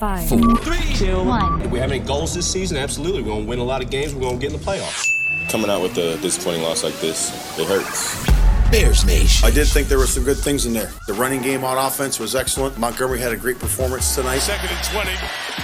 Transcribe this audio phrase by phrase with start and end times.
[0.00, 1.60] Five, four, three, two, one.
[1.60, 3.20] If we have any goals this season, absolutely.
[3.20, 4.14] We're going to win a lot of games.
[4.14, 5.04] We're going to get in the playoffs.
[5.50, 8.24] Coming out with a disappointing loss like this, it hurts.
[8.70, 9.46] Bears Nation.
[9.46, 10.90] I did think there were some good things in there.
[11.06, 12.78] The running game on offense was excellent.
[12.78, 14.38] Montgomery had a great performance tonight.
[14.38, 15.10] Second and 20.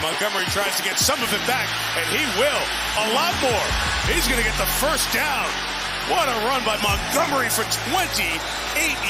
[0.02, 2.62] Montgomery tries to get some of it back, and he will.
[3.08, 3.66] A lot more.
[4.12, 5.48] He's going to get the first down.
[6.06, 8.30] What a run by Montgomery for 28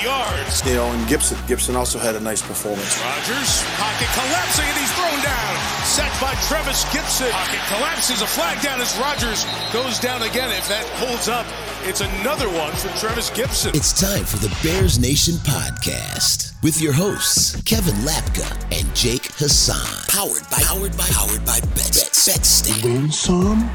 [0.03, 0.65] yards.
[0.65, 1.37] You know, and Gipson.
[1.47, 2.97] Gipson also had a nice performance.
[3.05, 5.53] Rodgers, pocket collapsing, and he's thrown down.
[5.85, 7.31] Sacked by Trevis Gipson.
[7.31, 9.45] Pocket collapses, a flag down as Rodgers
[9.75, 10.49] goes down again.
[10.57, 11.45] If that holds up,
[11.85, 13.75] it's another one for Trevis Gipson.
[13.77, 19.85] It's time for the Bears Nation podcast with your hosts, Kevin Lapka and Jake Hassan.
[20.09, 22.05] Powered by, powered by, powered by Bets.
[22.05, 22.29] Bets.
[22.29, 22.85] Betstamp.
[22.85, 23.71] Win some,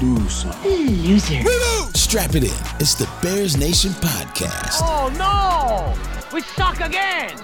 [0.00, 0.62] lose some.
[0.64, 1.42] Loser.
[1.94, 2.66] Strap it in.
[2.80, 4.80] It's the Bears Nation podcast.
[4.82, 5.94] Oh no!
[6.32, 7.38] We suck again!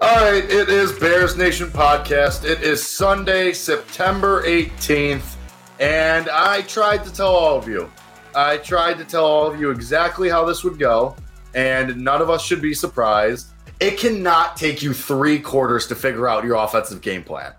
[0.00, 2.44] All right, it is Bears Nation podcast.
[2.44, 5.36] It is Sunday, September 18th,
[5.78, 7.88] and I tried to tell all of you.
[8.34, 11.14] I tried to tell all of you exactly how this would go,
[11.54, 13.48] and none of us should be surprised.
[13.80, 17.52] It cannot take you three quarters to figure out your offensive game plan.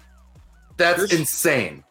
[0.78, 1.84] That's insane.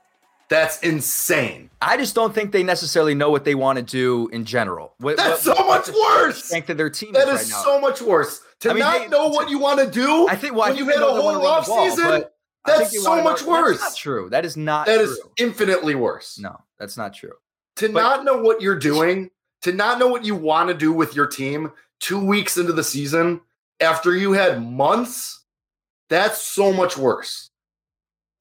[0.49, 1.71] That's insane.
[1.81, 4.95] I just don't think they necessarily know what they want to do in general.
[4.99, 6.45] What, That's what- so much worse.
[6.45, 7.65] Strength of their team That is is right now.
[7.65, 8.41] so much worse.
[8.61, 10.55] To I mean, not they- know what you want to do I think.
[10.55, 12.27] Well, I when think you had a whole the ball, I think
[12.67, 13.81] that's so much know- worse.
[13.81, 14.29] That's true.
[14.31, 14.87] That is not.
[14.87, 15.05] That true.
[15.05, 16.39] is infinitely worse.
[16.39, 16.61] no.
[16.79, 17.33] That's not true.
[17.77, 19.31] to But- not know what you're doing,
[19.63, 22.85] to not know what you want to do with your team two weeks into the
[22.85, 23.41] season
[23.81, 25.45] after you had months,
[26.11, 27.49] that's so much worse.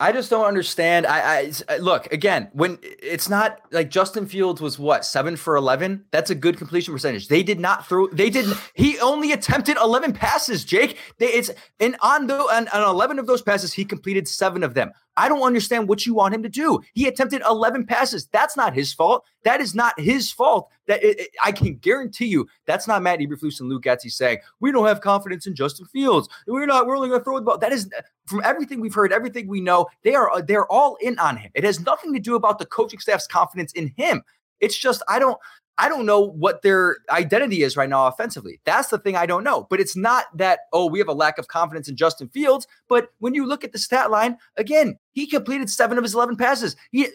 [0.02, 1.06] I just don't understand.
[1.06, 5.56] I, I uh, look again when it's not like Justin Fields was what seven for
[5.56, 6.06] eleven.
[6.10, 7.28] That's a good completion percentage.
[7.28, 8.08] They did not throw.
[8.08, 8.58] They didn't.
[8.74, 10.66] He only attempted eleven passes.
[10.66, 10.98] Jake.
[11.20, 14.74] They, it's and on the on, on eleven of those passes, he completed seven of
[14.74, 14.92] them.
[15.18, 16.80] I don't understand what you want him to do.
[16.94, 18.28] He attempted eleven passes.
[18.28, 19.26] That's not his fault.
[19.44, 20.70] That is not his fault.
[20.88, 24.40] That it, it- I can guarantee you that's not Matt Eberflus and Luke Getsy saying
[24.60, 26.30] we don't have confidence in Justin Fields.
[26.48, 26.88] We're not.
[26.88, 27.58] We're only going to throw the ball.
[27.58, 27.90] That is
[28.26, 31.52] from everything we've heard, everything we know, they are they're all in on him.
[31.56, 34.22] It has nothing to do about the coaching staff's confidence in him.
[34.62, 35.38] It's just I don't
[35.78, 38.60] I don't know what their identity is right now offensively.
[38.66, 39.68] That's the thing I don't know.
[39.70, 42.68] But it's not that oh we have a lack of confidence in Justin Fields.
[42.88, 46.36] But when you look at the stat line again, he completed seven of his eleven
[46.36, 46.76] passes.
[46.92, 47.08] He,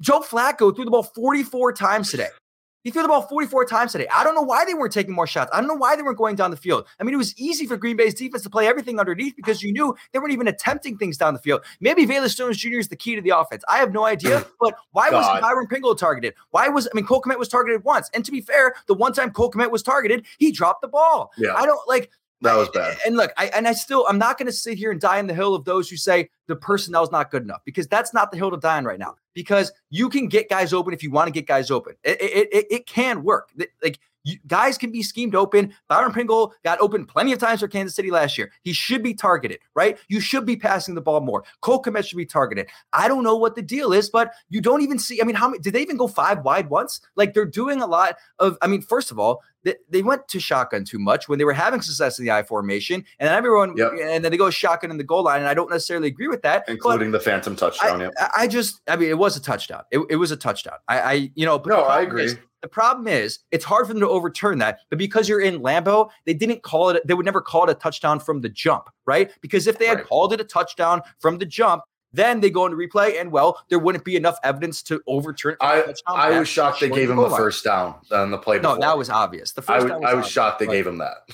[0.00, 2.28] Joe Flacco threw the ball forty four times today.
[2.82, 4.08] He threw the ball 44 times today.
[4.14, 5.50] I don't know why they weren't taking more shots.
[5.52, 6.86] I don't know why they weren't going down the field.
[6.98, 9.72] I mean, it was easy for Green Bay's defense to play everything underneath because you
[9.72, 11.62] knew they weren't even attempting things down the field.
[11.80, 12.78] Maybe Velus Jones Jr.
[12.78, 13.62] is the key to the offense.
[13.68, 14.44] I have no idea.
[14.60, 15.40] But why was God.
[15.40, 16.34] Byron Pringle targeted?
[16.50, 18.10] Why was I mean Cole Kmet was targeted once?
[18.12, 21.32] And to be fair, the one time Cole Kmet was targeted, he dropped the ball.
[21.38, 21.54] Yeah.
[21.54, 22.10] I don't like
[22.42, 22.96] That was bad.
[23.04, 25.26] and look, I and I still I'm not going to sit here and die on
[25.26, 28.30] the hill of those who say the personnel is not good enough because that's not
[28.30, 29.16] the hill to die on right now.
[29.34, 31.94] Because you can get guys open if you want to get guys open.
[32.02, 33.50] It it, it, it can work.
[33.82, 35.72] Like you, guys can be schemed open.
[35.88, 38.50] Byron Pringle got open plenty of times for Kansas City last year.
[38.62, 39.98] He should be targeted, right?
[40.08, 41.44] You should be passing the ball more.
[41.60, 42.68] Cole Kmet should be targeted.
[42.92, 45.20] I don't know what the deal is, but you don't even see.
[45.20, 47.00] I mean, how many did they even go five wide once?
[47.16, 48.58] Like they're doing a lot of.
[48.62, 51.52] I mean, first of all, they, they went to shotgun too much when they were
[51.52, 53.92] having success in the I formation, and then everyone, Yep.
[54.00, 56.42] and then they go shotgun in the goal line, and I don't necessarily agree with
[56.42, 56.64] that.
[56.68, 58.00] Including the phantom touchdown.
[58.00, 58.12] I, yep.
[58.36, 59.82] I- just, I mean, it was a touchdown.
[59.90, 60.76] It, it was a touchdown.
[60.88, 62.44] I, I you know, but No, I problem is- agree.
[62.62, 66.10] the problem is, it's hard for them to overturn that, but because you're in Lambeau,
[66.26, 67.06] they didn't call it.
[67.06, 69.30] They would never call it a touchdown from the jump, right?
[69.40, 70.06] Because if they had Right.
[70.06, 71.82] called it a touchdown from the jump,
[72.12, 75.56] then they go into replay, and well, there wouldn't be enough evidence to overturn.
[75.60, 77.30] a I, I was shocked they gave him line.
[77.30, 79.52] first down on the play No, that was obvious.
[79.52, 81.28] The I first was, I was shocked they gave him that.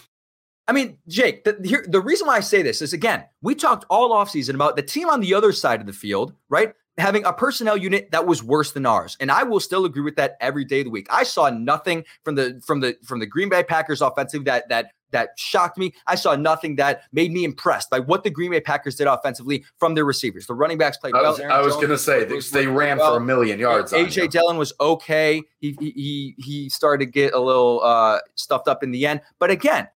[0.69, 3.85] I mean, Jake, the, here, the reason why I say this is again, we talked
[3.89, 6.75] all offseason about the team on the other side of the field, right?
[6.99, 9.17] Having a personnel unit that was worse than ours.
[9.21, 11.07] And I will still agree with that every day of the week.
[11.11, 14.93] I saw nothing from the from the from the Green Bay Packers offensively that that
[15.13, 15.95] that shocked me.
[16.07, 19.65] I saw nothing that made me impressed by what the Green Bay Packers did offensively
[19.79, 20.47] from their receivers.
[20.47, 21.33] The running backs played I well.
[21.33, 23.13] was, Aaron I was going to say they, they ran well.
[23.13, 23.93] for a million yards.
[23.93, 24.31] AJ.
[24.31, 25.43] Dillon was okay.
[25.59, 29.21] He, he he he started to get a little uh stuffed up in the end.
[29.39, 29.89] But again,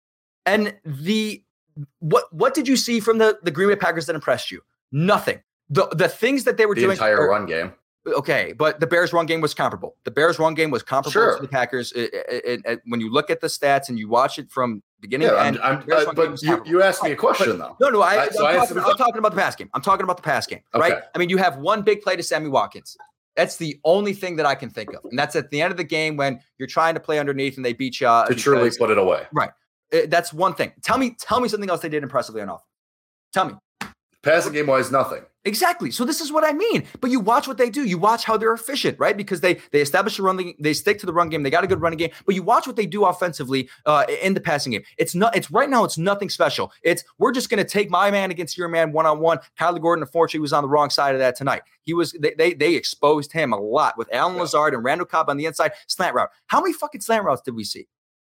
[0.47, 1.43] and the
[1.99, 4.61] what what did you see from the the Green Bay Packers that impressed you?
[4.93, 5.41] Nothing.
[5.71, 6.89] The the things that they were doing.
[6.89, 7.73] the doing entire are- run game.
[8.07, 9.95] Okay, but the Bears' run game was comparable.
[10.05, 11.37] The Bears' run game was comparable Sure.
[11.37, 11.93] to the Packers.
[11.93, 15.29] It- it- it- when you look at the stats and you watch it from beginning
[15.29, 17.87] Yeah, to I'm, end, I'm, uh, but you, you asked me a question but- though.
[17.89, 19.69] No, no, I, am so I answered talking, I'm talking about the pass game.
[19.75, 21.03] I'm talking about the pass game, right?
[21.15, 22.97] I mean, you have one big play to Sammy Watkins.
[23.37, 25.05] That's the only thing that I can think of.
[25.05, 27.65] And that's at the end of the game when you're trying to play underneath and
[27.65, 28.07] they beat you.
[28.07, 29.27] To truly put it away.
[29.33, 29.51] Right.
[30.09, 30.73] That's one thing.
[30.83, 32.65] Tell me, tell me something else they did impressively on offense.
[33.35, 33.55] Tell me.
[34.23, 35.23] Passing game wise, nothing.
[35.47, 35.91] Exactly.
[35.91, 36.85] So this is what I mean.
[37.01, 37.85] But you watch what they do.
[37.85, 39.17] You watch how they're efficient, right?
[39.17, 41.43] Because they they establish a run, they stick to the run game.
[41.43, 42.11] They got a good running game.
[42.27, 44.83] But you watch what they do offensively uh, in the passing game.
[44.99, 45.35] It's not.
[45.35, 45.85] It's right now.
[45.85, 46.73] It's nothing special.
[46.83, 49.39] It's we're just going to take my man against your man one on one.
[49.59, 51.63] Kyler Gordon, unfortunately, was on the wrong side of that tonight.
[51.83, 52.13] He was.
[52.13, 55.47] They they, they exposed him a lot with Allen Lazard and Randall Cobb on the
[55.47, 56.29] inside slant route.
[56.49, 57.89] How many fucking slant routes did we see?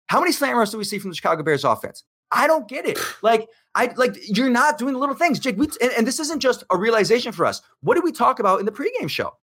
[0.08, 2.04] How many slant routes did we see from the Chicago Bears offense?
[2.30, 2.98] I don't get it.
[3.22, 5.56] Like I like you're not doing the little things, Jake.
[5.56, 7.62] We, and, and this isn't just a realization for us.
[7.80, 9.36] What did we talk about in the pregame show?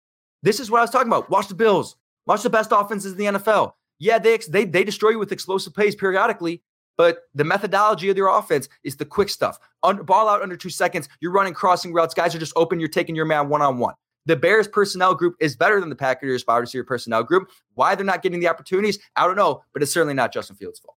[0.42, 1.30] This is what I was talking about.
[1.30, 1.96] Watch the Bills.
[2.26, 3.74] Watch the best offenses in the NFL.
[4.00, 6.62] Yeah, they they they destroy you with explosive plays periodically,
[6.98, 9.60] but the methodology of their offense is the quick stuff.
[9.82, 11.08] Ball out under two seconds.
[11.22, 12.14] You're running crossing routes.
[12.14, 12.80] Guys are just open.
[12.80, 13.96] You're taking your man one on one.
[14.26, 17.50] The Bears personnel group is better than the Packers wide receiver personnel group.
[17.74, 20.80] Why they're not getting the opportunities, I don't know, but it's certainly not Justin Fields'
[20.80, 20.96] fault.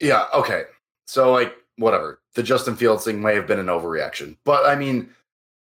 [0.00, 0.64] Yeah, okay.
[1.06, 2.20] So like whatever.
[2.34, 4.36] The Justin Fields thing may have been an overreaction.
[4.44, 5.10] But I mean,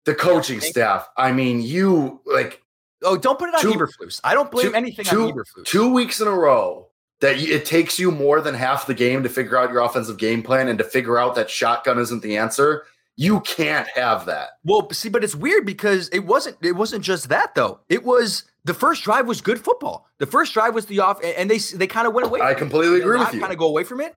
[0.05, 2.61] the coaching thank- staff, I mean, you like
[3.05, 4.21] Oh, don't put it on Two- Eberflus.
[4.23, 5.65] I don't blame two- anything two, on Eberflus.
[5.65, 6.87] Two weeks in a row
[7.19, 10.41] that it takes you more than half the game to figure out your offensive game
[10.41, 12.85] plan and to figure out that shotgun isn't the answer.
[13.15, 14.51] You can't have that.
[14.63, 16.57] Well, see, but it's weird because it wasn't.
[16.61, 17.79] It wasn't just that though.
[17.89, 20.07] It was the first drive was good football.
[20.17, 22.41] The first drive was the off, and and they they kind of went away.
[22.41, 23.39] I completely agree with you.
[23.41, 24.15] Kind of go away from it.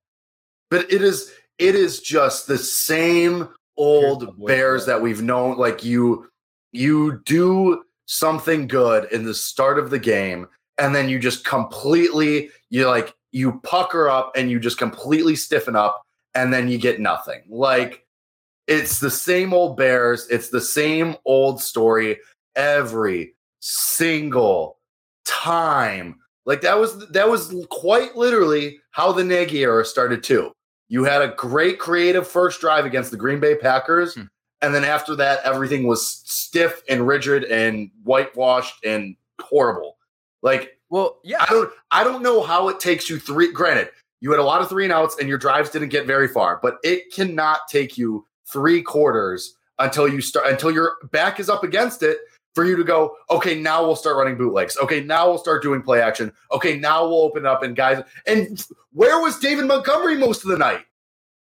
[0.71, 5.01] But it is it is just the same old bears that.
[5.01, 5.57] we've known.
[5.57, 6.29] Like you
[6.73, 10.49] you do something good in the start of the game,
[10.79, 15.77] and then you just completely you like you pucker up and you just completely stiffen
[15.77, 16.03] up,
[16.35, 17.43] and then you get nothing.
[17.49, 18.05] Like
[18.67, 22.19] it's the same old bears, it's the same old story
[22.57, 24.79] every single
[25.25, 26.17] time.
[26.45, 30.53] Like that was that was quite literally how the Nagy era started too.
[30.89, 34.23] You had a great creative first drive against the Green Bay Packers, Hmm.
[34.63, 39.99] and then after that, everything was stiff and rigid and whitewashed and horrible.
[40.43, 41.39] Like Well, yeah.
[41.43, 43.51] I don't I don't know how it takes you three.
[43.53, 43.91] Granted,
[44.21, 46.61] you had a lot of three and outs, and your drives didn't get very far,
[46.63, 51.65] but it cannot take you three quarters until you start until your back is up
[51.65, 52.19] against it
[52.57, 53.15] for you to go.
[53.31, 54.79] Okay, now we'll start running bootlegs.
[54.79, 56.33] Okay, now we'll start doing play action.
[56.51, 58.03] Okay, now we'll open up and guys.
[58.27, 60.81] And where was David Montgomery most of the night?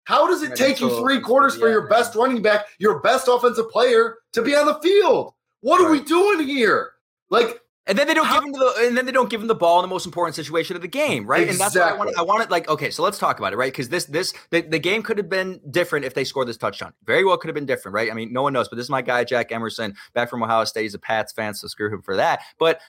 [0.03, 2.99] How does it Right, take you so- three quarters for your best running back, your
[2.99, 5.33] best offensive player, to be on the field?
[5.61, 6.91] What are we doing here?
[7.29, 9.47] Like And then they don't How- give him the and then they don't give him
[9.47, 11.47] the ball in the most important situation of the game, right?
[11.47, 12.17] And that's what I want.
[12.17, 13.71] I want it like okay, so let's talk about it, right?
[13.71, 16.93] Because this this the, the game could have been different if they scored this touchdown.
[17.05, 18.09] Very well could have been different, right?
[18.09, 20.63] I mean, no one knows, but this is my guy Jack Emerson, back from Ohio
[20.63, 20.83] State.
[20.83, 22.41] He's a Pats fan, so screw him for that.
[22.57, 22.81] But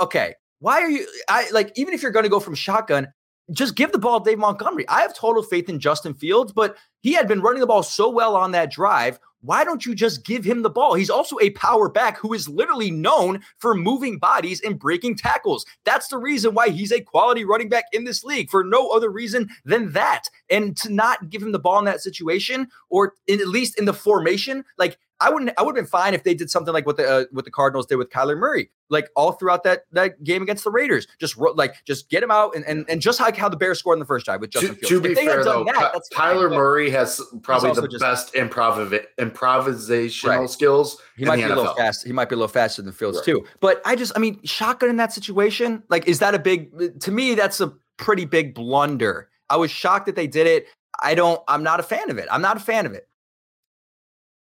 [0.00, 1.06] okay, why are you?
[1.28, 3.12] I like even if you're going to go from shotgun.
[3.52, 4.88] Just give the ball to Dave Montgomery.
[4.88, 8.08] I have total faith in Justin Fields, but he had been running the ball so
[8.08, 9.18] well on that drive.
[9.42, 10.94] Why don't you just give him the ball?
[10.94, 15.66] He's also a power back who is literally known for moving bodies and breaking tackles.
[15.84, 19.10] That's the reason why he's a quality running back in this league for no other
[19.10, 20.22] reason than that.
[20.48, 23.84] And to not give him the ball in that situation, or in, at least in
[23.84, 26.86] the formation, like I wouldn't, I would have been fine if they did something like
[26.86, 30.22] what the uh, what the Cardinals did with Kyler Murray, like all throughout that that
[30.24, 31.06] game against the Raiders.
[31.20, 33.78] Just ro- like just get him out and and, and just like how the Bears
[33.78, 34.88] scored in the first drive with to, Justin Fields.
[34.88, 40.50] to be fair, though, that, Kyler Murray has probably the just- best improv- improvisational Right.
[40.50, 41.76] skills He might be a little NFL.
[41.76, 42.04] fast.
[42.06, 43.24] He might be a little faster than Fields Right.
[43.24, 43.44] too.
[43.60, 47.00] But I just, I mean, shotgun in that situation, like, is that a big?
[47.00, 49.28] To me, that's a pretty big blunder.
[49.50, 50.66] I was shocked that they did it.
[51.02, 51.40] I don't.
[51.48, 52.28] I'm not a fan of it.
[52.30, 53.08] I'm not a fan of it.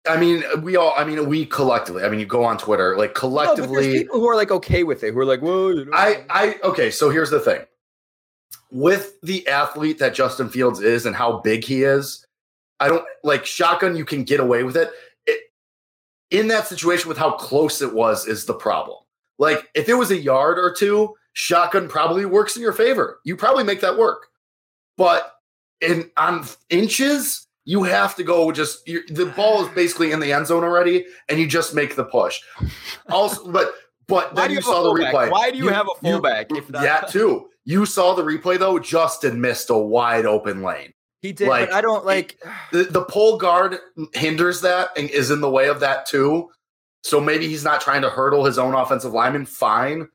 [0.07, 0.93] I mean, we all.
[0.97, 2.03] I mean, we collectively.
[2.03, 3.99] I mean, you go on Twitter, like No, collectively.
[3.99, 6.55] people who are like okay with it, who are like, well, you know, I, I,
[6.63, 6.89] okay.
[6.89, 7.61] So here's the thing.
[8.71, 12.25] With the athlete that Justin Fields is and how big he is,
[12.79, 13.95] I don't like shotgun.
[13.95, 14.91] You can get away with it.
[15.27, 15.39] it.
[16.31, 18.97] In that situation, with how close it was, is the problem.
[19.37, 23.19] Like if it was a yard or two, shotgun probably works in your favor.
[23.23, 24.27] You probably make that work.
[24.97, 25.35] But
[25.79, 28.51] in on inches, you have to go.
[28.51, 31.95] Just you the ball is basically in the end zone already, and you just make
[31.95, 32.39] the push.
[33.09, 33.73] Also, but
[34.07, 35.31] but Why then do you, you saw the replay.
[35.31, 37.47] Why do you have a fullback if not- that too?
[37.63, 38.79] You saw the replay though.
[38.79, 40.93] Justin missed a wide open lane.
[41.21, 41.47] he did.
[41.47, 42.37] like, but I don't like.
[42.71, 43.77] The the pole guard
[44.13, 46.49] hinders that and is in the way of that too.
[47.03, 49.45] So maybe he's not trying to hurdle his own offensive lineman.
[49.45, 50.07] Fine.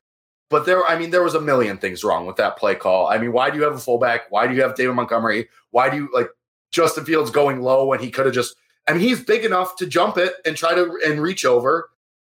[0.49, 3.07] But there, I mean, there was a million things wrong with that play call.
[3.07, 4.31] I mean, why do you have a fullback?
[4.31, 5.49] Why do you have David Montgomery?
[5.71, 6.29] Why do you like
[6.77, 8.55] Justin Fields going low when he could have just?
[8.87, 11.89] I mean, he's big enough to jump it and try to and reach over.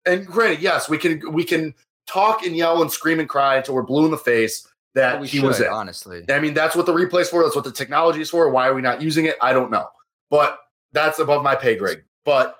[0.06, 1.74] and granted, yes, we can we can
[2.06, 5.26] talk and yell and scream and cry until we're blue in the face that we
[5.26, 5.66] he should, was in.
[5.68, 6.24] honestly.
[6.28, 7.42] I mean, that's what the replay's for.
[7.42, 8.48] That's what the technology is for.
[8.50, 9.36] Why are we not using it?
[9.40, 9.88] I don't know.
[10.30, 10.58] But
[10.92, 12.04] that's above my pay grade.
[12.24, 12.56] But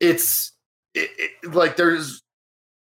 [0.00, 0.52] it's
[0.94, 2.22] it, it, like there's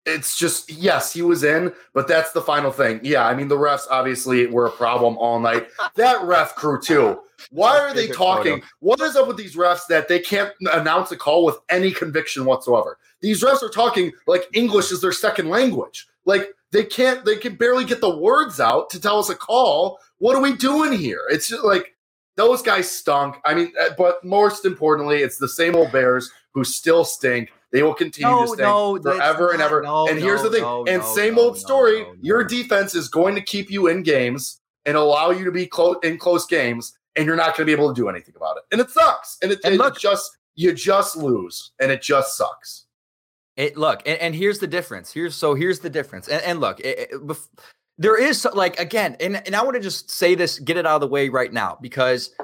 [0.06, 3.00] it's just yes, he was in, but that's the final thing.
[3.04, 5.68] Yeah, I mean the refs obviously were a problem all night.
[5.96, 7.20] That ref crew too.
[7.52, 8.64] Why are they talking?
[8.80, 12.46] What is up with these refs that they can't announce a call with any conviction
[12.46, 12.98] whatsoever?
[13.22, 16.08] These refs are talking like English is their second language.
[16.26, 20.00] Like they can't, they can barely get the words out to tell us a call.
[20.18, 21.22] What are we doing here?
[21.30, 21.96] It's just like
[22.36, 23.36] those guys stunk.
[23.46, 27.52] I mean, uh, but most importantly, it's the same old Bears who still stink.
[27.74, 29.82] They will continue No, to stink no, that's forever and not- ever.
[29.82, 30.62] no, and here's no, the thing.
[30.64, 32.04] no, and no, same no, old story.
[32.04, 32.16] no, no.
[32.22, 35.98] Your defense is going to keep you in games and allow you to be close
[36.04, 38.64] in close games, and you're not going to be able to do anything about it.
[38.72, 39.38] And it sucks.
[39.42, 42.86] And it, And it look- just you just lose, and it just sucks.
[43.58, 45.12] It look, and, and here's the difference.
[45.12, 46.28] Here's so here's the difference.
[46.28, 47.48] And, and look, it, it- bef-
[47.98, 50.96] there is like again, and and I want to just say this, get it out
[50.96, 52.36] of the way right now because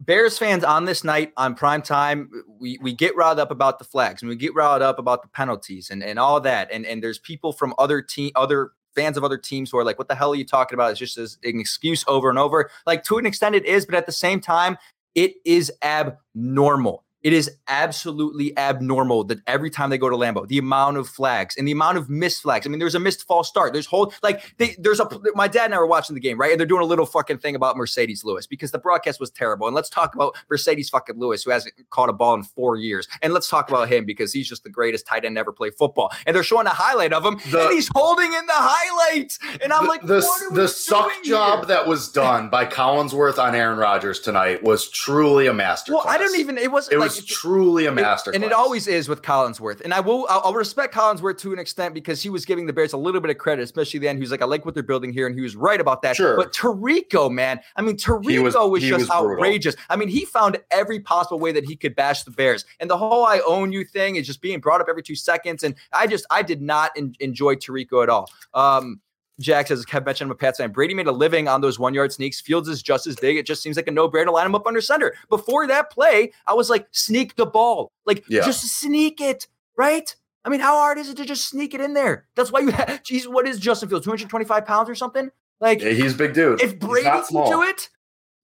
[0.00, 2.28] Bears fans on this night on prime time,
[2.60, 5.28] we we get riled up about the flags and we get riled up about the
[5.28, 6.68] penalties and and all that.
[6.72, 9.98] And and there's people from other team, other fans of other teams who are like,
[9.98, 12.70] "What the hell are you talking about?" It's just an excuse over and over.
[12.86, 14.76] Like to an extent, it is, but at the same time,
[15.14, 17.03] it is abnormal.
[17.24, 21.56] It is absolutely abnormal that every time they go to Lambeau, the amount of flags
[21.56, 22.66] and the amount of missed flags.
[22.66, 23.72] I mean, there's a missed false start.
[23.72, 26.50] There's whole like they, there's a my dad and I were watching the game, right?
[26.52, 29.66] And they're doing a little fucking thing about Marcedes Lewis because the broadcast was terrible.
[29.66, 33.08] And let's talk about Marcedes fucking Lewis, who hasn't caught a ball in four years.
[33.22, 36.12] And let's talk about him because he's just the greatest tight end ever play football.
[36.26, 39.38] And they're showing a highlight of him, The- and he's holding in the highlights.
[39.62, 41.66] And I'm the, like, the, the suck job here?
[41.68, 45.88] that was done by Collinsworth on Aaron Rodgers tonight was truly a masterclass.
[45.88, 46.58] Well, I don't even.
[46.58, 46.94] It wasn't.
[46.94, 48.30] It like, was truly a master.
[48.30, 49.80] and it always is with Collinsworth.
[49.82, 52.72] And I will, I'll, I'll respect Collinsworth to an extent because he was giving the
[52.72, 54.16] Bears a little bit of credit, especially then.
[54.16, 56.16] He was like, I like what they're building here, and he was right about that.
[56.16, 56.36] Sure.
[56.36, 59.76] But Tirico, man, I mean, Tirico was- was, just was outrageous.
[59.90, 62.96] I mean, he found every possible way that he could bash the Bears, and the
[62.96, 65.62] whole "I own you" thing is just being brought up every two seconds.
[65.62, 68.30] And I just, I did not en- enjoy Tirico at all.
[68.54, 69.00] Um,
[69.40, 70.70] Jack says, Kev mentioned, I'm a Pats fan.
[70.70, 72.40] Brady made a living on those one yard sneaks.
[72.40, 73.36] Fields is just as big.
[73.36, 75.14] It just seems like a no brainer to line him up under center.
[75.28, 77.90] Before that play, I was like, sneak the ball.
[78.06, 78.44] Like, Yeah.
[78.44, 80.14] just sneak it, right?
[80.44, 82.26] I mean, how hard is it to just sneak it in there?
[82.36, 85.30] That's why you have, geez, what is Justin Fields, 225 pounds or something?
[85.60, 86.60] Like, Yeah, he's a big dude.
[86.60, 87.88] if Brady can do it,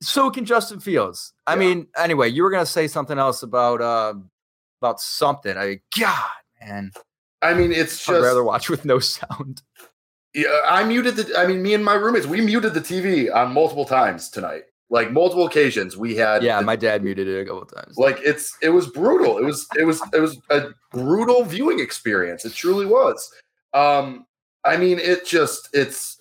[0.02, 1.34] so can Justin Fields.
[1.46, 1.58] I Yeah.
[1.60, 4.14] mean, anyway, you were gonna say something else about uh
[4.80, 5.56] about something.
[5.58, 6.30] I God,
[6.60, 6.92] man,
[7.42, 9.62] I mean, it's I'd just rather watch with no sound.
[10.34, 11.36] Yeah, I muted the.
[11.38, 14.64] I mean, me and my roommates, we muted the TV on multiple times tonight.
[14.88, 16.42] Like multiple occasions, we had.
[16.42, 17.96] Yeah, the- my dad muted it a couple times.
[17.96, 19.38] like it's it was brutal.
[19.38, 22.44] It was it was it was a brutal viewing experience.
[22.44, 23.32] It truly was.
[23.74, 24.26] Um,
[24.64, 26.20] I mean, it just it's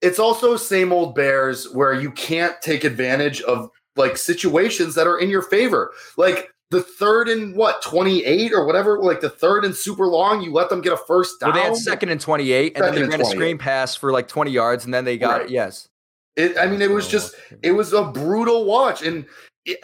[0.00, 5.18] it's also same old Bears where you can't take advantage of like situations that are
[5.18, 5.92] in your favor.
[6.16, 10.42] Like the third and what twenty eight or whatever, like the third and super long,
[10.42, 11.52] you let them get a first down.
[11.52, 14.26] Well, they had second and 28, and then they ran a screen pass for like
[14.26, 15.50] 20 yards, and then they got Right.
[15.50, 15.88] yes.
[16.34, 19.24] It, I mean, it was just it was a brutal watch, and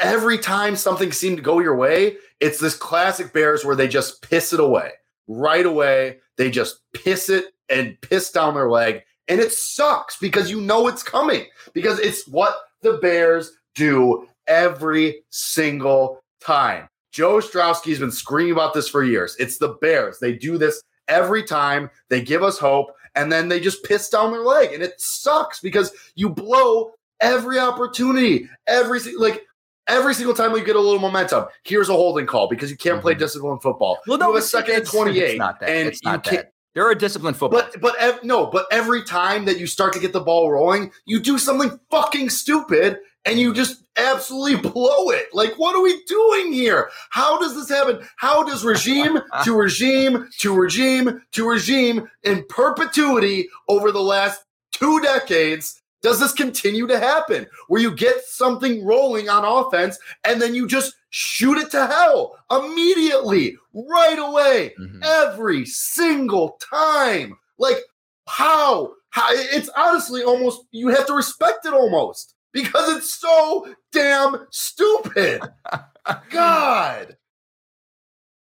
[0.01, 4.29] every time something seemed to go your way, it's this classic Bears where they just
[4.29, 4.91] piss it away
[5.29, 6.19] right away.
[6.39, 10.89] They just piss it and piss down their leg, and it sucks because you know
[10.89, 16.89] it's coming because it's what the Bears do every single time.
[17.13, 19.37] Joe Strowski's been screaming about this for years.
[19.39, 20.19] It's the Bears.
[20.21, 21.91] They do this every time.
[22.09, 25.61] They give us hope, and then they just piss down their leg, and it sucks
[25.61, 29.43] because you blow every opportunity, every like
[29.89, 31.47] every single time we get a little momentum.
[31.65, 33.97] Here's a holding call because you can't play disciplined football.
[33.97, 34.11] Mm-hmm.
[34.13, 35.69] Well, you have a second and twenty eight, It's not that.
[35.69, 36.37] and it's you not can't.
[36.45, 36.53] that.
[36.75, 37.63] They're a disciplined football.
[37.73, 40.93] But but ev- no, but every time that you start to get the ball rolling,
[41.07, 45.27] you do something fucking stupid and you just absolutely blow it.
[45.33, 46.91] Like what are we doing here?
[47.11, 48.07] How does this happen?
[48.17, 55.01] How does regime to regime to regime to regime in perpetuity over the last two
[55.01, 60.55] decades does this continue to happen where you get something rolling on offense and then
[60.55, 65.05] you just shoot it to hell immediately right away Mhm.
[65.05, 67.37] every single time.
[67.59, 67.79] Like
[68.27, 68.93] how?
[69.11, 69.27] How?
[69.33, 75.43] It's honestly almost you have to respect it almost because it's so damn stupid.
[76.31, 77.17] God.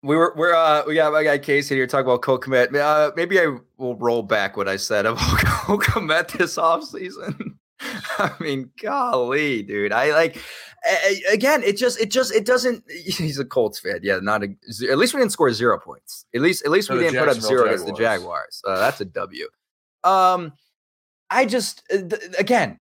[0.02, 2.76] we were we're uh we got my guy Casey here talking about Cole Kmet.
[2.76, 7.56] Uh, maybe I will roll back what I said about Cole Kmet this offseason.
[8.18, 9.94] I mean, golly, dude.
[9.94, 10.42] I like
[11.32, 12.84] again, it just it just it doesn't.
[12.90, 14.20] He's a Colts fan, yeah.
[14.22, 14.48] Not a,
[14.90, 16.26] at least we didn't score zero points.
[16.36, 18.62] At least at least we didn't put up zero against the Jaguars.
[18.66, 19.48] Uh, that's a W.
[20.04, 20.54] Um,
[21.30, 22.80] I just uh, again,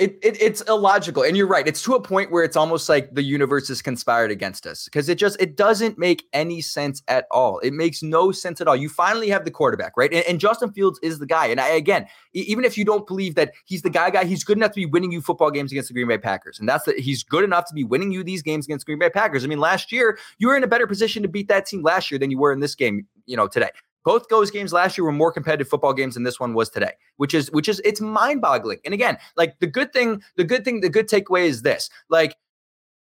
[0.00, 1.22] it, it, it's illogical.
[1.22, 1.68] And you're right.
[1.68, 5.10] It's to a point where it's almost like the universe is conspired against us because
[5.10, 7.58] it just it doesn't make any sense at all.
[7.58, 8.74] It makes no sense at all.
[8.74, 10.12] You finally have the quarterback right?
[10.12, 11.46] And, and justin fields is the guy.
[11.46, 14.56] And i again even if you don't believe that he's the guy guy he's good
[14.56, 16.58] enough to be winning you football games against the green bay packers.
[16.58, 19.10] And that's that he's good enough to be winning you these games against green bay
[19.10, 19.44] packers.
[19.44, 22.10] I mean last year you were in a better position to beat that team last
[22.10, 23.70] year than you were in this game you know today
[24.04, 26.92] both those games last year were more competitive football games than this one was today,
[27.16, 28.78] which is which is it's mind-boggling.
[28.84, 32.36] And again, like the good thing, the good thing, the good takeaway is this: like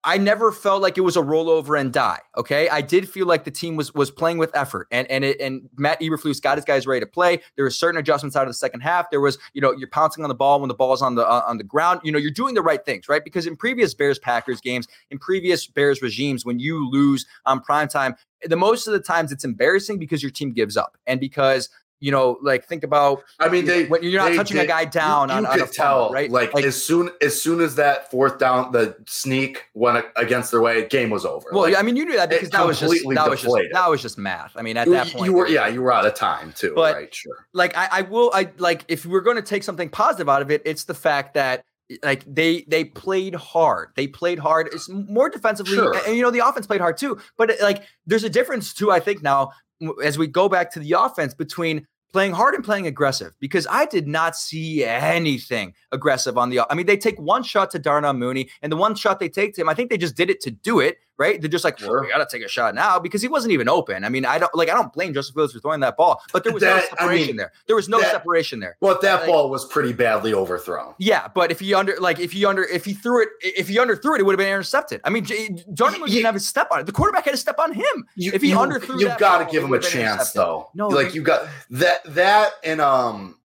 [0.07, 2.21] I never felt like it was a rollover and die.
[2.37, 5.41] Okay, I did feel like the team was was playing with effort, and and it,
[5.41, 7.41] and Matt Eberflus got his guys ready to play.
[7.57, 9.11] There were certain adjustments out of the second half.
[9.11, 11.43] There was, you know, you're pouncing on the ball when the ball's on the uh,
[11.45, 12.03] on the ground.
[12.05, 13.25] You know, you're doing the right things, right?
[13.25, 17.89] Because in previous Bears Packers games, in previous Bears regimes, when you lose on prime
[17.89, 21.69] time, the most of the times it's embarrassing because your team gives up and because
[22.01, 23.23] you know, like think about.
[23.41, 25.47] I mean, they when you're not they, touching they, a guy down you, you on,
[25.47, 26.31] on a tell, right?
[26.31, 30.61] Like, like, as soon as soon as that fourth down, the sneak went against their
[30.61, 31.49] way, game was over.
[31.53, 33.89] Well, like, I mean, you knew that because that was just that was just that
[33.89, 34.53] was just math.
[34.57, 36.95] I mean, at that point, you were yeah, you were out of time too, but,
[36.95, 37.15] right?
[37.15, 37.47] Sure.
[37.53, 40.51] Like I, I will, I like if we're going to take something positive out of
[40.51, 41.65] it, it's the fact that
[42.03, 43.91] like they they played hard.
[43.95, 44.69] They played hard.
[44.73, 45.95] It's more defensively, sure.
[45.95, 47.19] and, and, you know the offense played hard too.
[47.37, 48.91] But like there's a difference too.
[48.91, 49.53] I think now
[50.03, 53.85] as we go back to the offense between playing hard and playing aggressive because I
[53.87, 56.61] did not see anything aggressive on the.
[56.71, 59.55] I mean, they take one shot to Darnell Mooney, and the one shot they take
[59.55, 61.41] to him, I think they just did it to do it, right?
[61.41, 61.93] They're just like, sure.
[61.93, 64.05] well, we got to take a shot now because he wasn't even open.
[64.05, 66.45] I mean, I don't like, I don't blame Justin Fields for throwing that ball, but
[66.45, 67.53] there was that, no separation I mean, there.
[67.67, 68.77] There was no that, separation there.
[68.81, 70.95] Well, that like, ball was pretty badly overthrown.
[70.99, 73.77] Yeah, but if he under, like, if he under, if he threw it, if he
[73.77, 75.01] underthrew it, it would have been intercepted.
[75.05, 75.65] I mean, Mooney
[76.11, 76.87] didn't have a step on it.
[76.87, 77.85] The quarterback had to step on him.
[78.15, 80.71] You, if he you, underthrew, you've got to give him a chance, though.
[80.75, 83.39] No, like you got that, that, and um.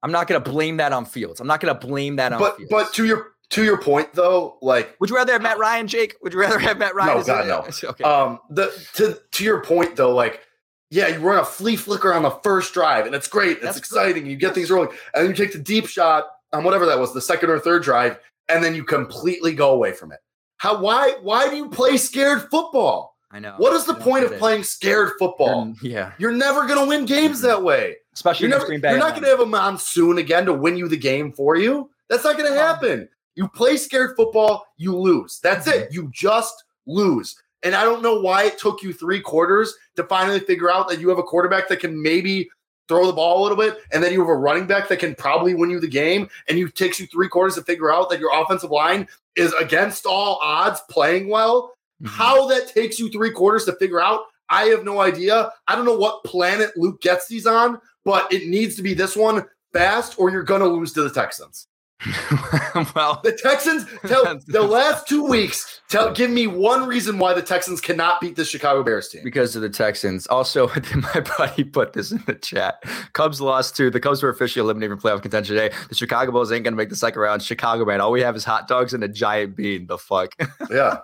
[0.00, 1.40] I'm not going to blame that on Fields.
[1.40, 2.70] I'm not going to blame that on but, Fields.
[2.70, 6.16] But to your to your point though, like would you rather have Matt Ryan, Jake?
[6.22, 7.18] Would you rather have Matt Ryan?
[7.18, 7.66] No, God, no.
[7.90, 8.04] okay.
[8.04, 10.42] Um, the to to your point though, like
[10.90, 13.78] yeah, you run a flea flicker on the first drive, and it's great, it's That's
[13.78, 14.30] exciting, great.
[14.30, 17.12] you get things rolling, and then you take the deep shot on whatever that was,
[17.12, 20.20] the second or third drive, and then you completely go away from it.
[20.56, 20.80] How?
[20.80, 21.14] Why?
[21.22, 23.16] Why do you play scared football?
[23.30, 23.54] I know.
[23.58, 24.38] What is the point of it.
[24.38, 25.74] playing scared football?
[25.82, 27.96] You're, yeah, you're never going to win games that way.
[28.14, 30.96] Especially you're, never, you're not going to have a monsoon again to win you the
[30.96, 31.90] game for you.
[32.08, 33.08] That's not going to happen.
[33.38, 35.38] You play scared football, you lose.
[35.40, 35.92] That's it.
[35.92, 37.40] You just lose.
[37.62, 40.98] And I don't know why it took you three quarters to finally figure out that
[40.98, 42.50] you have a quarterback that can maybe
[42.88, 45.14] throw the ball a little bit, and then you have a running back that can
[45.14, 48.18] probably win you the game, and it takes you three quarters to figure out that
[48.18, 51.74] your offensive line is against all odds playing well.
[52.02, 52.06] Mm-hmm.
[52.16, 55.52] How that takes you three quarters to figure out, I have no idea.
[55.68, 59.44] I don't know what planet Luke Getsy's on, but it needs to be this one
[59.72, 61.67] fast, or you're going to lose to the Texans.
[62.94, 65.80] well, the Texans tell the last two weeks.
[65.88, 69.22] Tell give me one reason why the Texans cannot beat the Chicago Bears team.
[69.24, 70.26] Because of the Texans.
[70.28, 72.82] Also, my buddy put this in the chat.
[73.14, 75.74] Cubs lost to the Cubs were officially eliminated from playoff contention today.
[75.88, 77.42] The Chicago Bulls ain't gonna make the second round.
[77.42, 79.86] Chicago man, all we have is hot dogs and a giant bean.
[79.86, 80.34] The fuck.
[80.70, 80.98] Yeah.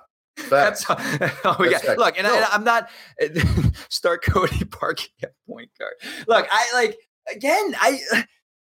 [0.50, 1.94] That's oh, yeah.
[1.96, 2.34] Look, and, no.
[2.34, 2.90] I, am not
[3.88, 5.94] start Cody Parkey at point guard.
[6.26, 6.98] Look, I like
[7.32, 7.74] again.
[7.78, 8.26] I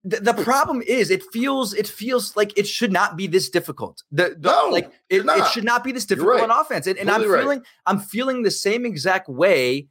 [0.03, 4.03] the, the problem is it feels it feels like it should not be this difficult.
[4.11, 6.49] The, the no, like it, it, should not be this difficult right.
[6.49, 6.87] on offense.
[6.87, 7.67] And, and I'm feeling right.
[7.85, 9.89] I'm feeling the same exact way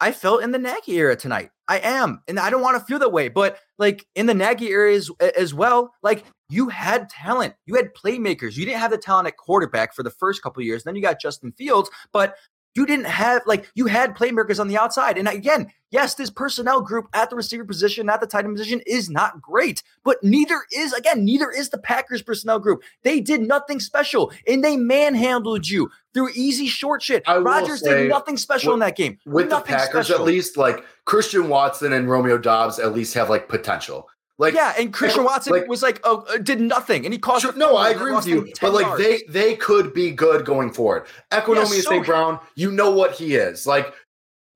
[0.00, 1.50] I felt in the Nagy era tonight.
[1.68, 3.28] I am, and I don't want to feel that way.
[3.28, 7.94] But like in the Nagy era as, as well, like you had talent, you had
[7.94, 8.56] playmakers.
[8.56, 10.84] You didn't have the talent at quarterback for the first couple years.
[10.84, 12.36] Then you got Justin Fields, but
[12.76, 15.18] you didn't have like you had playmakers on the outside.
[15.18, 18.82] And again, yes, this personnel group at the receiver position, at the tight end position
[18.86, 22.82] is not great, but neither is again, neither is the Packers personnel group.
[23.02, 27.22] They did nothing special and they manhandled you through easy short shit.
[27.26, 29.18] I Rodgers say, did nothing special with, in that game.
[29.26, 30.22] With nothing the Packers, special.
[30.22, 34.08] at least, like Christian Watson and Romeo Doubs at least have like potential.
[34.38, 37.42] Like yeah, and Christian Watson like, was like, oh, uh, did nothing, and he cost.
[37.42, 39.02] Sure, no, I agree with you, but like yards.
[39.02, 41.06] they they could be good going forward.
[41.32, 42.06] Equanimeous yeah, so, St.
[42.06, 43.66] Brown, you know what he is.
[43.66, 43.94] Like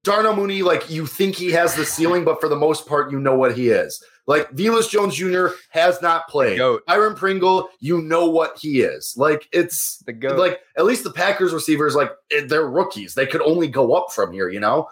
[0.05, 3.19] Darnell Mooney, like you think he has the ceiling, but for the most part, you
[3.19, 4.03] know what he is.
[4.27, 5.49] Like Velus Jones Jr.
[5.71, 6.61] has not played.
[6.87, 9.14] Byron Pringle, you know what he is.
[9.16, 10.38] Like it's the goat.
[10.38, 13.14] Like at least the Packers receivers, like eh, they're rookies.
[13.14, 14.49] They could only go up from here.
[14.49, 14.88] You know,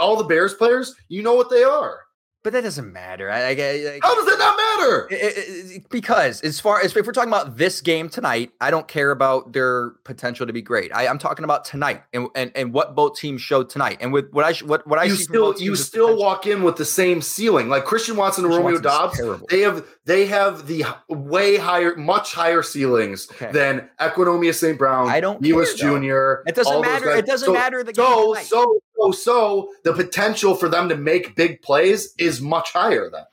[0.00, 2.00] all the Bears players, you know what they are.
[2.48, 3.30] But that doesn't matter.
[3.30, 5.06] I, I, I, How does that not matter?
[5.10, 8.70] It- it- it- because as far as if we're talking about this game tonight, I
[8.70, 10.90] don't care about their potential to be great.
[10.94, 14.30] I, I'm talking about tonight and, and and what both teams showed tonight, and with
[14.32, 17.20] what I what what I you see still you still walk in with the same
[17.20, 17.68] ceiling.
[17.68, 19.46] Like Christian Watson and Christian Romeo Watson's Doubs, terrible.
[19.50, 23.52] they have they have the way higher, much higher ceilings Okay.
[23.52, 24.78] than Equanimeous St.
[24.78, 25.74] Brown, I don't Lewis.
[25.74, 26.36] Jr.
[26.46, 30.54] It doesn't matter- it doesn't So- matter the game so so so so the potential
[30.54, 33.24] for them to make big plays is much higher then.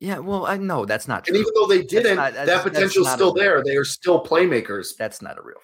[0.00, 1.34] Yeah, well, I know that's not true.
[1.34, 3.64] And even though they didn't, not- that potential's not still there.
[3.64, 4.96] They are still playmakers.
[4.96, 5.58] that's not a real.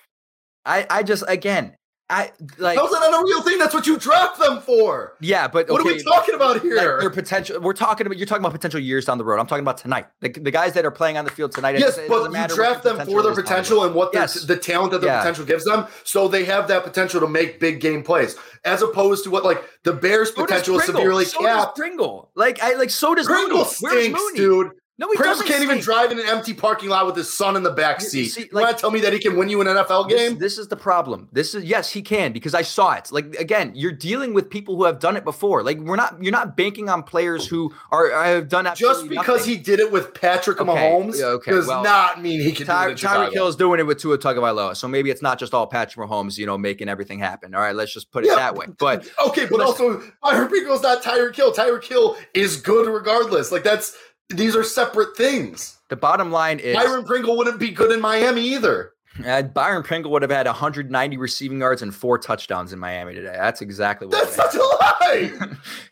[0.64, 1.76] I I just again
[2.10, 3.56] I like How's that was not a real thing?
[3.58, 5.14] That's what you draft them for.
[5.22, 7.00] yeah, but What are we talking about like, here?
[7.00, 7.58] their potential.
[7.60, 9.40] We're talking about you're talking about potential years down the road.
[9.40, 10.06] I'm talking about tonight.
[10.20, 11.76] The, the guys that are playing on the field tonight.
[11.76, 14.34] it Yes, it but doesn't you draft them for their the potential and what Yes.
[14.42, 15.20] the talent that their Yeah.
[15.20, 18.36] potential gives them, so they have that potential to make big game plays,
[18.66, 21.76] as opposed to what like the Bears' So potential is severely so does capped.
[21.78, 22.30] Pringle.
[22.34, 23.70] Like I like so does Pringle Mooney.
[23.80, 24.36] Where's stinks, Mooney?
[24.38, 24.70] dude.
[24.96, 27.64] No, he doesn't can't even drive in an empty parking lot with his son in
[27.64, 28.18] the back You- seat.
[28.18, 30.38] you You, see, want to tell me that he can win you an NFL game?
[30.38, 31.28] this is the problem.
[31.32, 33.08] This is yes, he can because I saw it.
[33.10, 35.64] Like again, you're dealing with people who have done it before.
[35.64, 39.40] Like we're not, you're not banking on players who are have done that Just because
[39.40, 39.56] nothing.
[39.56, 42.66] he did it with Patrick Okay, Mahomes yeah, okay, does well, not mean he can
[42.66, 45.40] Ty- do it Tyreek Hill is doing it with Tua Tagovailoa, so maybe it's not
[45.40, 47.52] just all Patrick Mahomes, you know, making everything happen.
[47.52, 48.66] All right, let's just put it Yeah, that way.
[48.78, 49.86] But Okay, but Listen.
[49.86, 51.52] also Tyreek Hill's not Tyreek Hill.
[51.52, 53.50] Tyreek Hill is good regardless.
[53.50, 53.96] Like that's
[54.30, 55.78] these are separate things.
[55.88, 58.92] the bottom line is Byron Pringle wouldn't be good in Miami either.
[59.24, 63.34] uh, Byron Pringle would have had 190 receiving yards and four touchdowns in Miami today.
[63.36, 64.12] That's exactly what.
[64.24, 64.70] That's such a lie.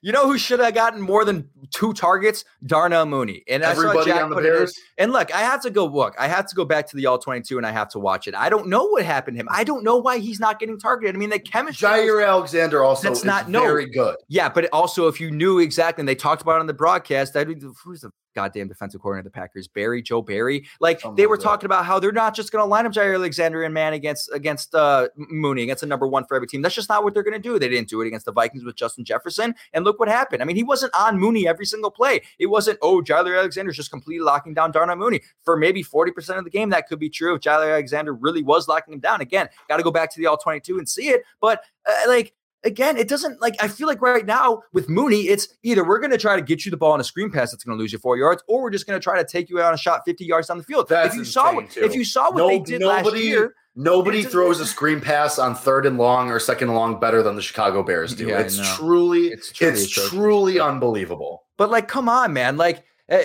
[0.05, 2.45] You know who should have gotten more than two targets?
[2.67, 3.45] Darnell Mooney.
[3.49, 4.37] And I saw Everybody Jack on the.
[4.37, 4.77] Bears.
[4.99, 6.17] And look, I have to go look.
[6.19, 8.35] I have to go back to the all 22 and I have to watch it.
[8.35, 9.49] I don't know what happened to him.
[9.49, 11.15] I don't know why he's not getting targeted.
[11.15, 11.89] I mean, the chemistry.
[11.89, 13.61] was- Jaire Alexander also That's is not- no.
[13.63, 14.17] very good.
[14.29, 17.33] yeah, but also if you knew exactly, and they talked about it on the broadcast,
[17.35, 19.69] that who's the goddamn defensive coordinator of the Packers?
[19.69, 20.67] Barry, Joe Barry.
[20.81, 21.43] Like Something they were that.
[21.43, 24.31] talking about how they're not just going to line up Jaire Alexander and man against
[24.33, 26.63] against uh, Mooney against a number one for every team.
[26.63, 27.59] That's just not what they're going to do.
[27.59, 30.43] They didn't do it against the Vikings with Justin Jefferson, and look what happened.
[30.43, 32.21] I mean, he wasn't on Mooney every single play.
[32.39, 36.39] It wasn't oh Jaire Alexander's just completely locking down Darnell Mooney for maybe forty percent
[36.39, 36.71] of the game.
[36.71, 39.21] That could be true if Jaire Alexander really was locking him down.
[39.21, 42.09] Again, got to go back to the all twenty two and see it, but uh,
[42.09, 45.99] like again, it doesn't like I feel like right now with Mooney, it's either we're
[45.99, 47.81] going to try to get you the ball on a screen pass that's going to
[47.81, 49.75] lose you four yards, or we're just going to try to take you out on
[49.75, 50.89] a shot 50 yards down the field.
[50.89, 51.83] That's if you saw what, too.
[51.85, 55.01] if you saw what they No- did last nobody- year, Nobody It throws a screen
[55.01, 58.27] pass on third and long or second and long better than the Chicago Bears do.
[58.27, 60.09] Yeah, it's truly, It's it's, truly atrocious.
[60.11, 61.45] truly unbelievable.
[61.57, 62.85] but like, come on, man, like.
[63.11, 63.23] uh, uh,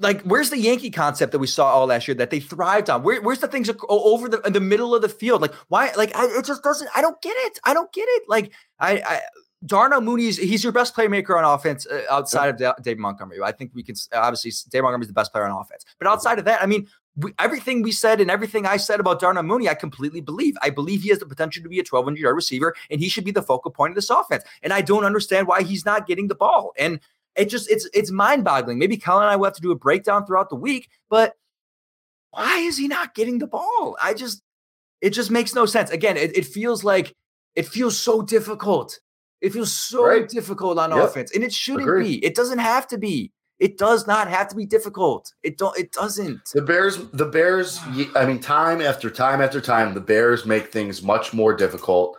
[0.00, 3.02] like, where's the Yankee concept that we saw all last year that they thrived on?
[3.02, 5.42] Where, where's the things over the in the middle of the field?
[5.42, 5.92] Like, why?
[5.96, 6.90] Like, I, it just doesn't.
[6.96, 7.58] I don't get it.
[7.64, 8.24] I don't get it.
[8.26, 9.20] Like, I, I
[9.64, 13.38] Darnell Mooney's he's your best playmaker on offense uh, outside of Da- Dave Montgomery.
[13.42, 16.46] I think we can obviously Dave Montgomery's the best player on offense, but outside of
[16.46, 16.86] that, I mean,
[17.16, 20.56] we, everything we said and everything I said about Darnell Mooney, I completely believe.
[20.62, 23.24] I believe he has the potential to be a 1,200 yard receiver, and he should
[23.24, 24.44] be the focal point of this offense.
[24.62, 26.72] And I don't understand why he's not getting the ball.
[26.78, 27.00] And
[27.40, 28.78] it just it's it's mind boggling.
[28.78, 31.34] Maybe Colin and I will have to do a breakdown throughout the week, but
[32.30, 33.96] why is he not getting the ball?
[34.02, 34.42] I just
[35.00, 35.90] it just makes no sense.
[35.90, 37.14] Again, it, it feels like
[37.56, 39.00] it feels so difficult.
[39.40, 40.28] It feels so Right.
[40.28, 41.04] difficult on Yep.
[41.08, 42.20] offense, and it shouldn't Agreed.
[42.20, 42.24] be.
[42.24, 43.32] It doesn't have to be.
[43.58, 45.32] It does not have to be difficult.
[45.42, 45.76] It don't.
[45.78, 46.40] It doesn't.
[46.54, 47.78] The Bears, the Bears,
[48.14, 52.16] I mean, time after time after time, the Bears make things much more difficult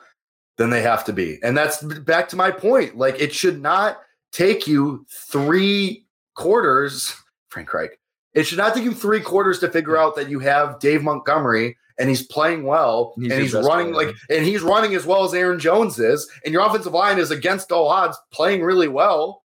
[0.58, 1.40] than they have to be.
[1.44, 2.98] And that's back to my point.
[2.98, 4.00] Like, it should not
[4.32, 7.14] take you three quarters,
[7.50, 8.00] Frank Reich.
[8.34, 11.78] It should not take you three quarters to figure out that you have Dave Montgomery
[12.00, 14.08] and he's playing well He's and he's running player.
[14.08, 17.30] like and he's running as well as Aaron Jones is, and your offensive line is
[17.32, 19.44] against all odds playing really well.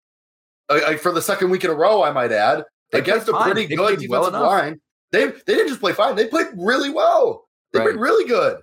[0.70, 3.33] uh, uh, for the second week in a row, I might add, They against a
[3.33, 4.81] pretty They good played well defensive line.
[5.12, 7.49] They they didn't just play fine; they played really well.
[7.72, 7.87] They Right.
[7.87, 8.59] played really good.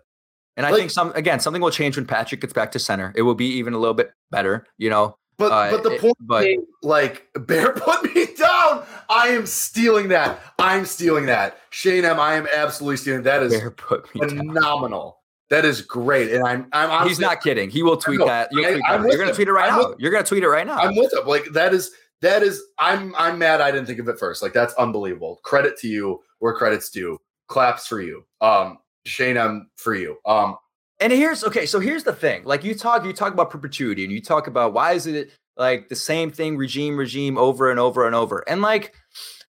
[0.55, 3.12] And I think some again something will change when Patrick gets back to center.
[3.15, 4.65] It will be even a little bit better.
[4.77, 8.83] You know, But Uh, but the it- point but- being, like Bear put me down.
[9.09, 10.39] I am stealing that.
[10.59, 11.57] I'm stealing that.
[11.71, 13.43] Shane M, I am absolutely stealing that.
[13.43, 14.37] Is Bear put me down.
[14.37, 15.19] phenomenal.
[15.49, 16.31] That is great.
[16.31, 17.69] And I'm I'm He's not kidding.
[17.69, 18.49] He will tweet that.
[18.51, 19.09] You'll I- tweet I'm that.
[19.11, 19.89] You're gonna tweet it right I'm now.
[19.89, 20.77] with- You're gonna tweet it right now.
[20.77, 21.25] I'm with him.
[21.27, 21.91] Like that is
[22.21, 24.41] that is I'm I'm mad I didn't think of it first.
[24.41, 25.39] Like that's unbelievable.
[25.43, 27.19] Credit to you where credit's due.
[27.49, 28.23] Claps for you.
[28.41, 30.17] Um Shane M for you.
[30.25, 30.55] Um
[31.03, 31.65] And here's okay.
[31.65, 32.45] So here's the thing.
[32.45, 35.89] Like you talk, you talk about perpetuity, and you talk about why is it like
[35.89, 38.41] the same thing, regime, regime, over and over and over.
[38.47, 38.95] And like,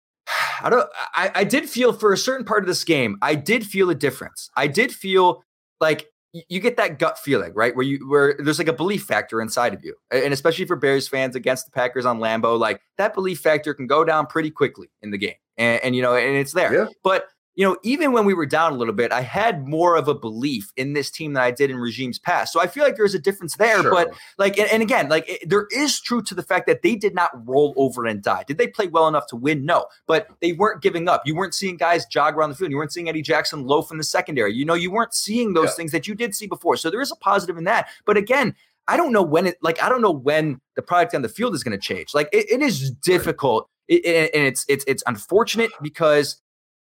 [0.63, 0.89] I don't.
[1.15, 3.95] I, I did feel for a certain part of this game, I did feel a
[3.95, 4.51] difference.
[4.57, 5.45] I did feel
[5.81, 6.09] like
[6.49, 7.77] you get that gut feeling, right?
[7.77, 9.95] Where you where there's like a belief factor inside of you.
[10.11, 13.87] And especially for Bears fans against the Packers on Lambeau, like that belief factor can
[13.87, 15.37] go down pretty quickly in the game.
[15.57, 16.75] And, and you know, and it's there.
[16.75, 16.87] Yeah.
[17.05, 20.09] But you know, even when we were down a little bit, I had more of
[20.09, 22.53] a belief in this team than I did in regimes past.
[22.53, 23.81] So I feel like there's a difference there.
[23.83, 23.91] Sure.
[23.93, 26.97] But like, and, and again, like it, there is truth to the fact that they
[26.97, 28.45] did not roll over and die.
[28.47, 29.65] Did they play well enough to win?
[29.65, 31.23] No, but they weren't giving up.
[31.25, 32.71] You weren't seeing guys jog around the field.
[32.73, 34.53] You weren't seeing Eddie Jackson loaf in the secondary.
[34.53, 35.75] You know, you weren't seeing those Yeah.
[35.77, 36.77] things that you did see before.
[36.77, 37.89] So there is a positive in that.
[38.05, 38.57] But again,
[38.89, 41.55] I don't know when it like I don't know when the product on the field
[41.55, 42.15] is going to change.
[42.15, 46.41] Like it, it is difficult, It- it- and it's it's it's unfortunate because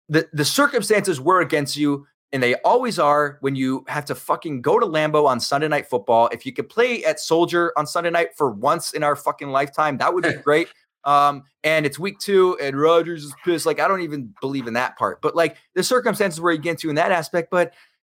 [0.09, 4.63] the the circumstances were against you, and they always are when you have to fucking
[4.63, 6.29] go to Lambeau on Sunday Night Football.
[6.33, 9.99] If you could play at Soldier on Sunday night for once in our fucking lifetime,
[9.99, 10.69] that would be great.
[11.05, 13.67] Um, and it's week two, and Rodgers is pissed.
[13.67, 16.79] Like I don't even believe in that part, but like the circumstances where you get
[16.79, 17.73] to in that aspect, but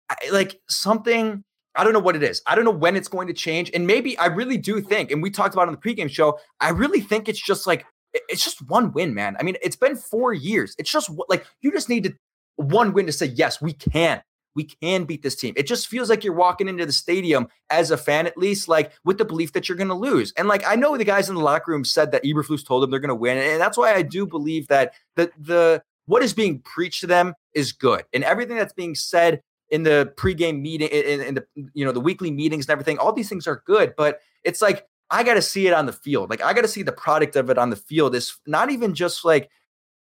[0.09, 1.43] I, like something.
[1.75, 2.39] I don't know what it is.
[2.45, 3.71] I don't know when it's going to change.
[3.73, 6.69] And maybe I really do think, and we talked about on the pregame show, I
[6.69, 9.35] really think it's just like, it's just one win, man.
[9.39, 10.75] I mean, it's been four years.
[10.77, 12.13] It's just like, you just need to
[12.55, 14.21] one win to say, yes, we can.
[14.55, 15.55] We can beat this team.
[15.57, 18.91] It just feels like you're walking into the stadium as a fan, at least, like
[19.03, 20.31] with the belief that you're going to lose.
[20.37, 22.91] And like I know the guys in the locker room said that Eberflus told them
[22.91, 26.33] they're going to win, and that's why I do believe that the the what is
[26.33, 30.87] being preached to them is good, and everything that's being said in the pregame meeting,
[30.89, 33.95] in, in the you know the weekly meetings and everything, all these things are good.
[33.97, 36.31] But it's like I got to see it on the field.
[36.31, 38.15] Like I got to see the product of it on the field.
[38.15, 39.49] It's not even just like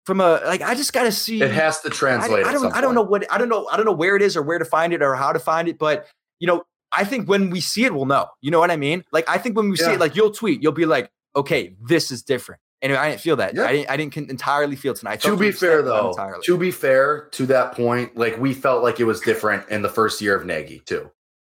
[0.05, 2.45] from a like I just got to see It has to I, translate.
[2.45, 4.21] I at don't I don't know what I don't know I don't know where it
[4.21, 6.07] is or where to find it or how to find it, but
[6.39, 8.27] you know, I think when we see it, we'll know.
[8.41, 9.03] You know what I mean?
[9.11, 12.09] Like I think when we see it, like you'll tweet, you'll be like, okay, this
[12.09, 12.61] is different.
[12.81, 13.53] And I didn't feel that.
[13.53, 13.65] Yeah.
[13.65, 15.21] I didn't I didn't entirely feel tonight.
[15.21, 16.43] To be fair, extent, but not though, entirely.
[16.45, 19.89] to be fair to that point, like we felt like it was different in the
[19.89, 21.11] first year of Nagy too.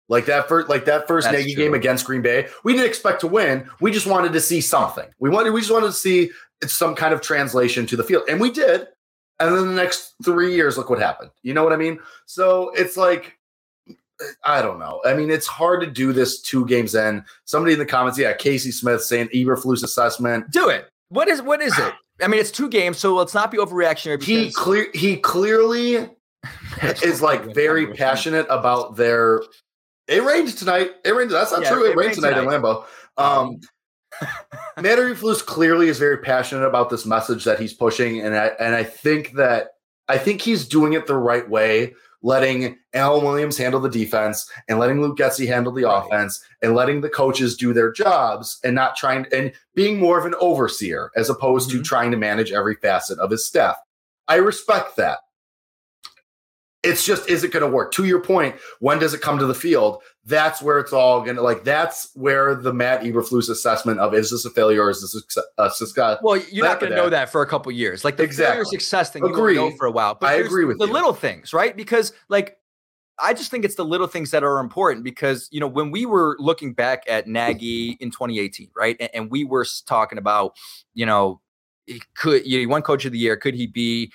[0.08, 1.64] Like that first, like that first That's Nagy true.
[1.64, 3.68] game against Green Bay, we didn't expect to win.
[3.80, 5.08] We just wanted to see something.
[5.18, 6.30] We wanted, we just wanted to see
[6.66, 8.86] some kind of translation to the field, and we did.
[9.40, 11.30] And then the next three years, look what happened.
[11.42, 11.98] You know what I mean?
[12.26, 13.36] So it's like,
[14.44, 15.00] I don't know.
[15.04, 17.24] I mean, it's hard to do this two games in.
[17.44, 20.50] Somebody in the comments, yeah, Casey Smith saying Eberflus assessment.
[20.50, 20.88] do it.
[21.08, 21.92] What is what is it?
[22.22, 24.22] I mean, it's two games, so let's not be overreactionary.
[24.22, 26.08] He clear he clearly
[27.02, 29.42] is like very passionate about their.
[30.08, 30.90] It rained tonight.
[31.04, 31.30] It rained.
[31.30, 31.84] That's not Yeah, true.
[31.84, 32.60] It, it rained rained tonight, in tonight.
[32.62, 32.84] Lambeau.
[33.16, 33.60] Um,
[34.82, 38.74] Matt Eberflus clearly is very passionate about this message that he's pushing, and I and
[38.74, 39.70] I think that
[40.08, 44.78] I think he's doing it the right way, letting Alan Williams handle the defense and
[44.78, 46.04] letting Luke Getsy handle the Right.
[46.06, 50.26] offense, and letting the coaches do their jobs, and not trying and being more of
[50.26, 51.84] an overseer as opposed to Mhm.
[51.84, 53.76] trying to manage every facet of his staff.
[54.28, 55.18] I respect that.
[56.84, 57.92] It's just, is it going to work?
[57.92, 60.02] To your point, when does it come to the field?
[60.26, 61.64] That's where it's all going to like.
[61.64, 65.14] That's where the Matt Eberflus assessment of is this a failure or is this
[65.58, 67.30] a success- Well, you're not going to know that.
[67.30, 68.04] for a couple years.
[68.04, 68.52] Like the Exactly.
[68.54, 69.58] failure success thing, you Agree.
[69.58, 70.14] won't know for a while.
[70.14, 70.92] But I agree with the you.
[70.92, 71.76] little things, right?
[71.76, 72.58] Because like
[73.18, 76.04] I just think it's the little things that are important because you know when we
[76.04, 80.54] were looking back at Nagy in 2018, right, and, and we were talking about
[80.94, 81.40] you know
[82.16, 84.10] could you know, won Coach of the Year, could he be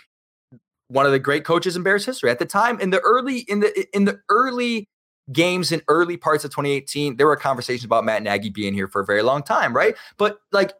[0.89, 2.30] one of the great coaches in Bears history.
[2.30, 4.89] At the time in the early in the in the early
[5.32, 9.02] games in early parts of 2018 there were conversations about Matt Nagy being here for
[9.02, 9.95] a very long time right?
[10.17, 10.73] But like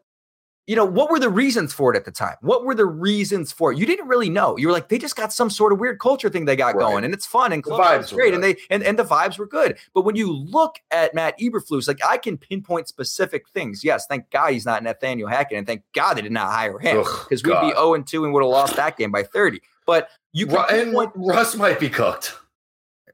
[0.66, 2.34] you know what were the reasons for it at the time?
[2.42, 3.78] What were the reasons for it?
[3.78, 4.56] You didn't really know.
[4.56, 6.84] You were like they just got some sort of weird culture thing they got Right.
[6.84, 9.78] going and it's fun and vibes great and they and, and the vibes were good.
[9.94, 13.84] But when you look at Matt Eberflus like I can pinpoint specific things.
[13.84, 16.98] Yes thank God he's not Nathaniel Hackett and thank God they did not hire him
[16.98, 20.08] because we'd be 0 and 2 and would have lost that game by 30 but
[20.32, 22.36] you can and pinpoint Russ might be cooked.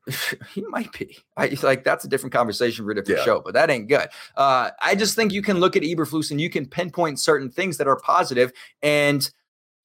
[0.55, 1.19] he might be.
[1.37, 3.25] I it's like that's a different conversation for a different Yeah.
[3.25, 4.09] show, but that ain't good.
[4.37, 7.77] Uh, I just think you can look at Eberflus and you can pinpoint certain things
[7.79, 8.53] that are positive,
[8.83, 9.29] and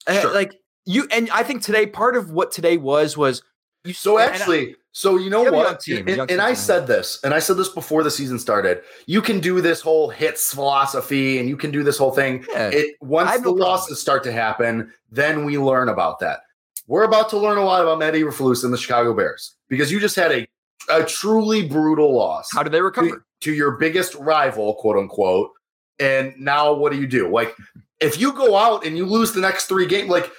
[0.07, 0.33] uh, Sure.
[0.33, 1.07] like you.
[1.11, 3.41] And I think today, part of what today was was
[3.83, 3.93] you.
[3.93, 5.79] So I- actually, so you know You have a young what?
[5.79, 8.83] team, and and I said this, and I said this before the season started.
[9.07, 12.45] You can do this whole hits philosophy, and you can do this whole thing.
[12.51, 12.69] Yeah.
[12.71, 13.57] It once the no problem.
[13.59, 16.41] losses start to happen, then we learn about that.
[16.91, 19.99] We're about to learn a lot about Matt Eberflus and the Chicago Bears because you
[20.01, 20.47] just had a
[20.89, 23.23] a truly brutal loss how did they recover?
[23.39, 25.51] to your biggest rival, quote unquote.
[26.01, 27.29] And now what do you do?
[27.29, 27.55] Like,
[28.01, 30.29] if you go out and you lose the next three games, like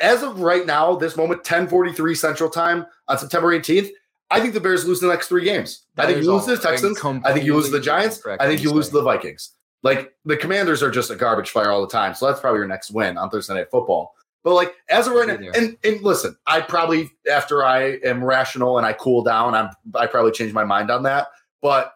[0.00, 3.90] as of right now, this moment, 1043 Central Time on September 18th,
[4.32, 5.86] I think the Bears lose the next three games.
[5.96, 6.98] I think you lose to the Texans.
[7.24, 8.20] I think you lose to the Giants.
[8.26, 9.52] I think you you lose to the Vikings.
[9.84, 12.14] Like the Commanders are just a garbage fire all the time.
[12.14, 14.12] So that's probably your next win on Thursday Night Football.
[14.42, 18.78] But like as of right now, and and listen, I probably after I am rational
[18.78, 21.28] and I cool down, I'm I probably change my mind on that.
[21.60, 21.92] But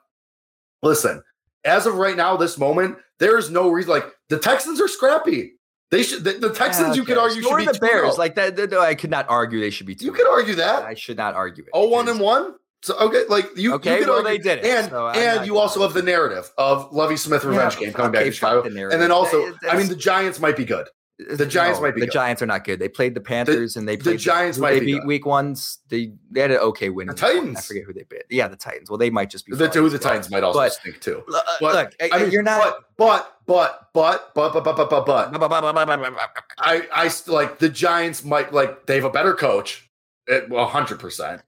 [0.83, 1.23] listen,
[1.65, 3.91] as of right now, this moment, there is no reason.
[3.93, 5.53] Like the Texans are scrappy.
[5.91, 6.25] They should.
[6.25, 8.19] The, the Texans, you could argue, So should be the Bears.
[8.19, 9.97] Like that, that- I could not argue they should be.
[10.01, 10.17] you 2-0.
[10.17, 10.83] could argue that.
[10.83, 11.71] I should not argue it.
[11.73, 12.55] Oh, one and one.
[12.83, 15.47] So okay, like you, Okay, you could well, argue, they did it, and so and
[15.47, 18.33] you also have the narrative of Lovie Smith revenge Yeah, game coming okay, back to
[18.33, 20.87] Chicago, and then also, I mean, the Giants might be good.
[21.17, 22.13] The Giants might be The good.
[22.13, 22.81] Giants are not good.
[22.81, 25.07] They played the Panthers and they the Giants who might they be beat good.
[25.07, 25.79] week ones.
[25.89, 27.07] They they had an okay win.
[27.07, 27.57] The week one.
[27.57, 28.25] I forget who they beat.
[28.31, 28.91] Yeah, the Titans.
[28.91, 29.99] Well, they might just be The two, the.
[30.01, 31.23] Titans might also But- stink too.
[31.29, 32.85] Look, uh, But, look, I mean, you're not.
[32.97, 37.59] But but but but but but but but but but but, but I I like
[37.61, 39.89] the Giants might like they have a better coach.
[40.29, 41.43] At well, hundred percent.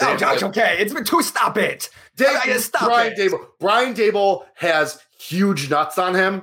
[0.00, 0.76] Oh, gosh, okay.
[0.78, 1.22] It's been too.
[1.22, 1.90] Stop it.
[2.18, 3.18] I gotta stop Brian it.
[3.18, 3.46] Daboll.
[3.60, 6.42] Brian Daboll has huge nuts on him,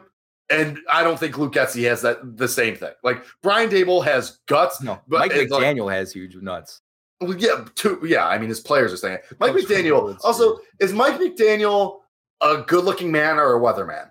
[0.49, 2.91] and I don't think Luke Getsy has that the same thing.
[3.03, 4.81] Like Brian Daboll has guts.
[4.81, 6.81] No, But Mike it's like- McDaniel has huge nuts.
[7.21, 8.25] Well, yeah, two, yeah.
[8.27, 9.37] I mean, his players are saying it.
[9.39, 10.17] Mike McDaniel.
[10.23, 11.99] Also, is Mike McDaniel
[12.41, 14.09] a good-looking man or a weatherman?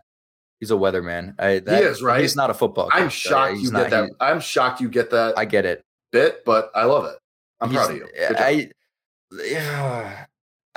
[0.61, 1.35] He's a weatherman.
[1.40, 2.20] I, that, he is right?
[2.20, 2.90] He's not a football.
[2.92, 4.05] I'm coach, shocked you not- get that.
[4.09, 5.83] he- I'm shocked you get that I get it.
[6.12, 7.16] bit, but I love it.
[7.62, 8.37] I'm He's- proud of you.
[8.37, 8.70] I,
[9.44, 10.27] yeah.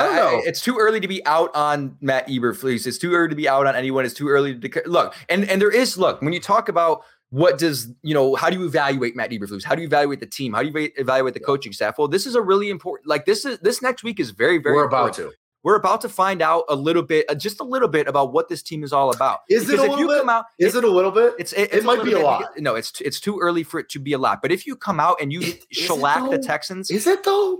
[0.01, 0.41] I don't know.
[0.45, 2.87] it's too early to be out on Matt Eberflus.
[2.87, 4.05] It's too early to be out on anyone.
[4.05, 5.13] It's too early to look.
[5.29, 8.59] And and there is look when you talk about what does you know how do
[8.59, 9.63] you evaluate Matt Eberflus?
[9.63, 10.53] How do you evaluate the team?
[10.53, 11.97] How do you evaluate the coaching staff?
[11.97, 13.07] Well, this is a really important.
[13.07, 14.75] Like this is this next week is very very.
[14.75, 15.33] We're about important.
[15.33, 15.37] to.
[15.63, 18.49] We're about to find out a little bit, uh, just a little bit about what
[18.49, 19.41] this team is all about.
[19.47, 20.27] Is it a little bit?
[20.27, 21.35] out, Is it a little bit?
[21.37, 22.45] it's it, It might be a bit- lot.
[22.57, 24.41] No, it's it's too early for it to be a lot.
[24.41, 26.39] But if you come out and you Is- is shellac the?
[26.39, 27.59] Texans, Is it though?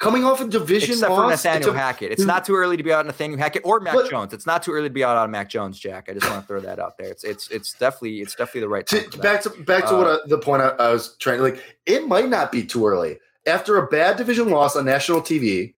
[0.00, 2.82] Coming off a division except for Nathaniel it's a- Hackett, it's not too early to
[2.82, 4.32] be out on Nathaniel Hackett or Mac But- Jones.
[4.32, 6.08] It's not too early to be out on Mac Jones, Jack.
[6.08, 7.10] I just want to throw that out there.
[7.10, 9.10] It's it's it's definitely it's definitely the right time.
[9.10, 11.42] to, back to back to what Uh, I, the point I, I was trying to
[11.42, 11.62] like.
[11.86, 15.74] It might not be too early after a bad division loss on national TV,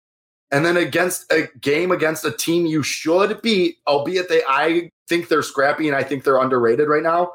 [0.50, 5.28] and then against a game against a team you should beat, albeit they I think
[5.28, 7.33] they're scrappy and I think they're underrated right now.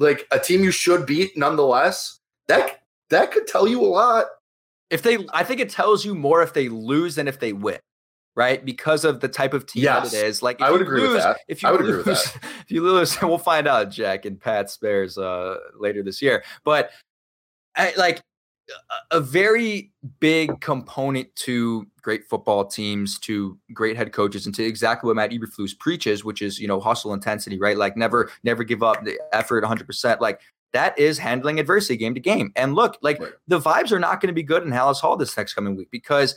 [0.00, 2.18] Like a team you should beat, nonetheless.
[2.48, 4.26] That that could tell you a lot.
[4.90, 7.78] If they, I think it tells you more if they lose than if they win,
[8.34, 8.64] right?
[8.64, 10.10] Because of the type of team Yes.
[10.12, 10.42] that it is.
[10.42, 11.40] Like I would agree with that.
[11.48, 12.44] If you I would lose, agree with that.
[12.64, 16.42] if you lose, we'll find out, Jack and Pat Spares uh, later this year.
[16.64, 16.90] But
[17.76, 18.20] I, like
[19.10, 24.64] a- a very big component to great football teams, to great head coaches, and to
[24.64, 27.76] exactly what Matt Eberflus preaches, which is you know hustle intensity, right?
[27.76, 29.86] Like never, never give up the effort, 100.
[29.86, 30.40] percent Like
[30.72, 32.52] that is handling adversity game to game.
[32.56, 33.32] And look, like Right.
[33.46, 35.88] the vibes are not going to be good in Halas Hall this next coming week
[35.90, 36.34] because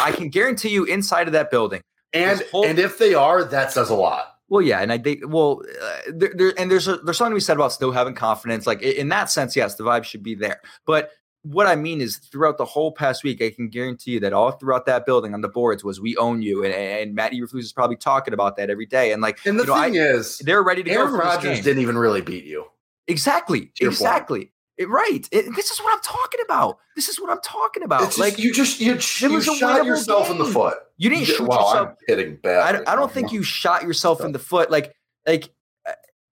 [0.00, 1.80] I can guarantee you inside of that building.
[2.12, 4.26] And whole- and if they are, that says a lot.
[4.48, 7.40] Well, yeah, and I think well, uh, there, there and there's a, there's something we
[7.40, 8.66] said about still having confidence.
[8.66, 10.60] Like in that sense, yes, the vibe should be there.
[10.84, 11.10] But
[11.42, 14.50] what I mean is, throughout the whole past week, I can guarantee you that all
[14.50, 17.72] throughout that building on the boards was "We own you," and, and Matt Eberflus is
[17.72, 19.12] probably talking about that every day.
[19.12, 21.18] And like, And the you know, thing I, is, they're ready to Aaron go.
[21.18, 22.64] Rodgers didn't even really beat you.
[23.08, 23.72] Exactly, point.
[23.80, 25.28] exactly, It- right.
[25.30, 26.78] It- this is what I'm talking about.
[26.96, 28.02] This is what I'm talking about.
[28.02, 28.92] It's just, like you just you,
[29.28, 30.78] you a shot yourself in the foot.
[30.96, 31.88] you didn't Yeah, shoot well, yourself.
[31.90, 32.60] I'm hitting bad.
[32.62, 34.70] I don't, I don't think you shot yourself in the foot.
[34.70, 34.94] Like,
[35.26, 35.50] like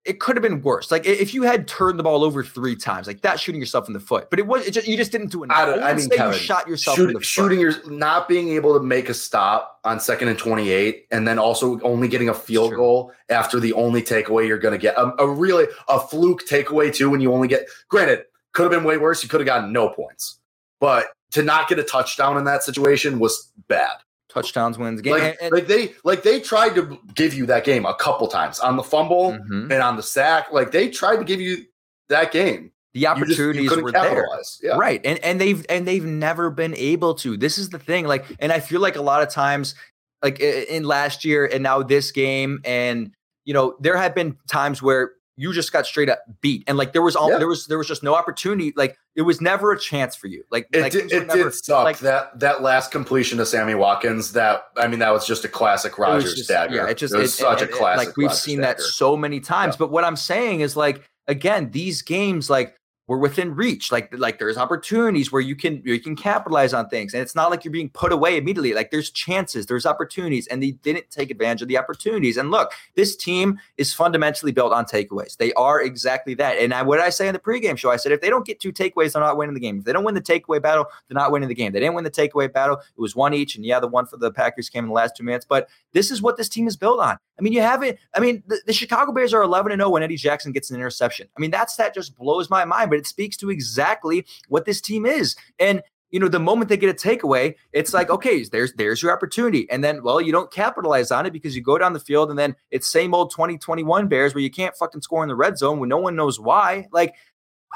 [0.09, 0.91] it could have been worse.
[0.91, 3.93] Like if you had turned the ball over three times, like that shooting yourself in
[3.93, 4.31] the foot.
[4.31, 5.57] But it was it just you just didn't do enough.
[5.57, 7.27] I, don't, I wouldn't mean, say Kevin, you shot yourself shoot- in the foot.
[7.27, 11.29] shooting your not being able to make a stop on second and twenty eight, and
[11.29, 14.97] then also only getting a field goal after the only takeaway you're going to get
[14.97, 17.11] a, a really a fluke takeaway too.
[17.11, 19.23] When you only get granted, could have been way worse.
[19.23, 20.41] You could have gotten no points,
[20.81, 23.99] but to not get a touchdown in that situation was bad.
[24.43, 25.13] Touchdowns wins game.
[25.15, 28.29] Like, and- and- like they like they tried to give you that game a couple
[28.29, 29.65] times on the fumble Mhm.
[29.71, 30.53] and on the sack.
[30.53, 31.65] Like they tried to give you
[32.09, 32.73] that game.
[32.95, 34.27] the You just- you opportunities were there.
[34.63, 34.77] Yeah.
[34.79, 35.01] Right.
[35.05, 37.37] And and they've and they've never been able to.
[37.37, 38.07] This is the thing.
[38.07, 39.75] Like, and I feel like a lot of times,
[40.23, 43.13] like in last year and now this game, and
[43.45, 46.65] you know, there have been times where you just got straight up beat.
[46.67, 47.39] And like there was all Yeah.
[47.39, 48.73] there was there was just no opportunity.
[48.77, 50.45] Like it was never a chance for you.
[50.51, 53.75] Like, It, like did, it never- did suck like- that that last completion to Sammy
[53.75, 54.33] Watkins.
[54.33, 56.75] That I mean, that was just a classic it Rodgers just- dagger.
[56.75, 58.09] Yeah, it just was it- such it- a it- classic.
[58.09, 59.75] Like we've Rodgers seen that so many times.
[59.75, 59.79] Yeah.
[59.79, 62.75] But what I'm saying is like again, these games like
[63.09, 63.91] we're within reach.
[63.91, 67.51] Like like there's opportunities where you can you can capitalize on things, and it's not
[67.51, 68.75] like you're being put away immediately.
[68.75, 72.37] Like there's chances, there's opportunities, and they didn't take advantage of the opportunities.
[72.37, 75.39] And look, this team is fundamentally built on takeaways.
[75.39, 76.59] They are exactly that.
[76.59, 77.91] And I, what I say in the pregame show?
[77.91, 79.79] I said if they don't get two takeaways, they're not winning the game.
[79.79, 81.73] If they don't win the takeaway battle, they're not winning the game.
[81.73, 82.77] They didn't win the takeaway battle.
[82.77, 85.17] It was one each, and yeah, the one for the Packers came in the last
[85.17, 85.47] two minutes.
[85.49, 87.17] But this is what this team is built on.
[87.39, 87.99] I mean, you haven't.
[88.15, 90.77] I mean, the, the Chicago Bears are 11 and 0 when Eddie Jackson gets an
[90.77, 91.29] interception.
[91.37, 92.91] I mean, that's that just blows my mind.
[92.91, 95.37] But but it speaks to exactly what this team is.
[95.59, 99.13] And you know, the moment they get a takeaway, it's like, okay, there's there's your
[99.13, 99.71] opportunity.
[99.71, 102.39] And then, well, you don't capitalize on it because you go down the field and
[102.39, 105.79] then it's same old 2021 Bears where you can't fucking score in the red zone
[105.79, 106.89] when no one knows why.
[106.93, 107.15] Like,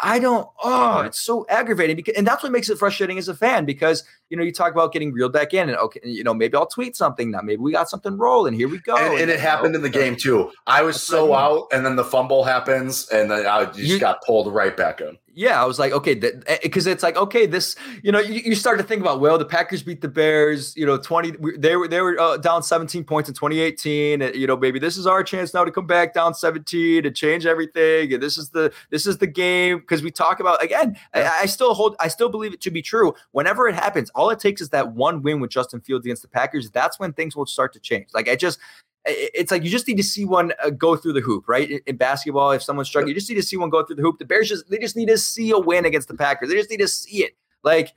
[0.02, 3.34] I don't, oh, it's so aggravating because, and that's what makes it frustrating as a
[3.34, 6.32] fan because, you know, you talk about getting reeled back in and okay, you know,
[6.32, 7.40] maybe I'll tweet something now.
[7.42, 8.54] Maybe we got something rolling.
[8.54, 8.96] Here we go.
[8.96, 10.50] And, and it happened in the game too.
[10.66, 14.22] I was so out, and then the fumble happens, and then I just You- got
[14.22, 15.18] pulled right back in.
[15.34, 16.14] Yeah, I was like, okay,
[16.62, 19.44] because it's like, okay, this, you know, you, you start to think about, well, the
[19.44, 23.28] Packers beat the Bears, you know, twenty, they were they were uh, down seventeen points
[23.28, 26.34] in twenty eighteen, you know, maybe this is our chance now to come back down
[26.34, 30.40] seventeen to change everything, and this is the this is the game because we talk
[30.40, 33.14] about again, I, I still hold, I still believe it to be true.
[33.30, 36.28] Whenever it happens, all it takes is that one win with Justin Fields against the
[36.28, 36.70] Packers.
[36.70, 38.08] That's when things will start to change.
[38.12, 38.58] Like I just.
[39.04, 41.82] It's like you just need to see one uh, go through the hoop, right?
[41.86, 44.18] In, basketball, if someone's struggling, you just need to see one go through the hoop.
[44.18, 46.48] The Bears just they just need to see a win against the Packers.
[46.48, 47.36] They just need to see it.
[47.64, 47.88] Like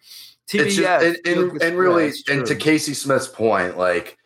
[0.47, 2.55] TBS, It's just, and, and, and yeah, really, it's and to.
[2.55, 4.17] Casey Smith's point, like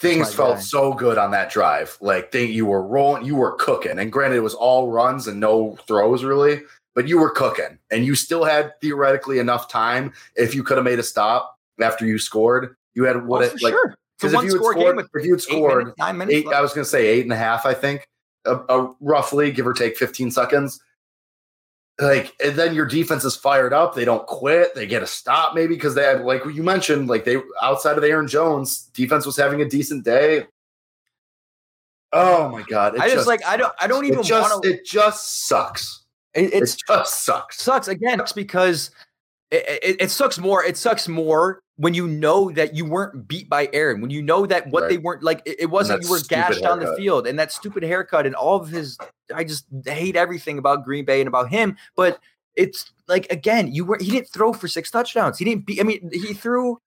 [0.00, 0.60] things felt guy.
[0.60, 1.96] so good on that drive.
[2.00, 3.98] Like they, you were rolling, you were cooking.
[3.98, 6.62] And granted, it was all runs and no throws really,
[6.94, 10.84] but you were cooking, and you still had theoretically enough time if you could have
[10.84, 12.76] made a stop after you scored.
[12.94, 13.96] You had what Oh, it like sure.
[14.24, 16.36] A if one score game scored, with if you had scored minutes, nine minutes.
[16.36, 16.58] eight, left.
[16.58, 17.66] I was going to say eight and a half.
[17.66, 18.08] I think,
[18.46, 20.80] uh, uh, roughly, give or take fifteen seconds.
[22.00, 23.94] Like, and then your defense is fired up.
[23.94, 24.74] They don't quit.
[24.74, 28.02] They get a stop, maybe because they had, like you mentioned, like they outside of
[28.02, 30.46] Aaron Jones, defense was having a decent day.
[32.12, 32.94] Oh my god!
[32.94, 34.70] it I just, like I don't I don't even it just want to.
[34.70, 36.04] it just sucks.
[36.34, 37.62] It, It just sucks.
[37.62, 38.90] sucks again Sucks because
[39.52, 43.48] it, it, it sucks more it sucks more when you know that you weren't beat
[43.48, 46.20] by Aaron when you know that what they weren't like it, it wasn't you were
[46.28, 48.96] gashed on the field and that stupid haircut and all of his
[49.34, 52.20] I just hate everything about Green Bay and about him but
[52.54, 55.82] it's like again you were he didn't throw for six touchdowns he didn't beat I
[55.82, 56.78] mean he threw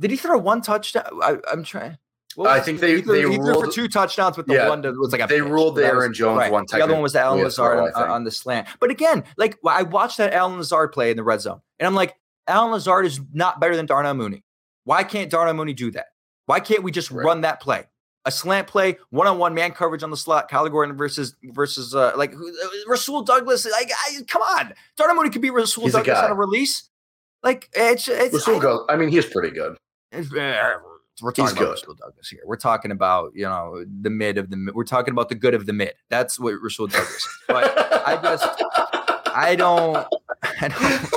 [0.00, 1.98] did he throw one touchdown I, I'm trying
[2.36, 4.68] what I think they- he threw, they he threw for two touchdowns with the Yeah,
[4.68, 5.48] one that was like a they pitch.
[5.48, 6.80] ruled the was- Aaron Jones one time.
[6.80, 8.66] The other one was the Allen Lazard on, on the slant.
[8.80, 11.94] But again, like I watched that Allen Lazard play in the red zone, and I'm
[11.94, 12.16] like,
[12.46, 14.42] Allen Lazard is not better than Darnell Mooney.
[14.84, 16.06] Why can't Darnell Mooney do that?
[16.46, 17.24] Why can't we just Right.
[17.24, 17.84] run that play?
[18.26, 22.34] A slant play, one-on-one man coverage on the slot, Kyler Gordon versus versus uh, like
[22.34, 22.38] uh,
[22.86, 23.66] Rasul Douglas.
[23.70, 26.88] Like, I, come on, Darnell Mooney could be Rasul He's a Douglas on a release.
[27.42, 28.32] Like it's it's.
[28.32, 28.86] Rasul I- goes.
[28.88, 29.76] I mean, he's pretty good.
[30.14, 30.18] uh,
[31.22, 31.70] we're He's about good.
[31.70, 32.40] Rasul Douglas here.
[32.46, 34.74] We're talking about you know the mid of the mid.
[34.74, 35.92] We're talking about the good of the mid.
[36.08, 37.14] That's what Rasul Douglas.
[37.14, 37.28] is.
[37.46, 37.76] But
[38.08, 38.62] I just
[39.34, 40.06] I don't.
[40.42, 41.14] I don't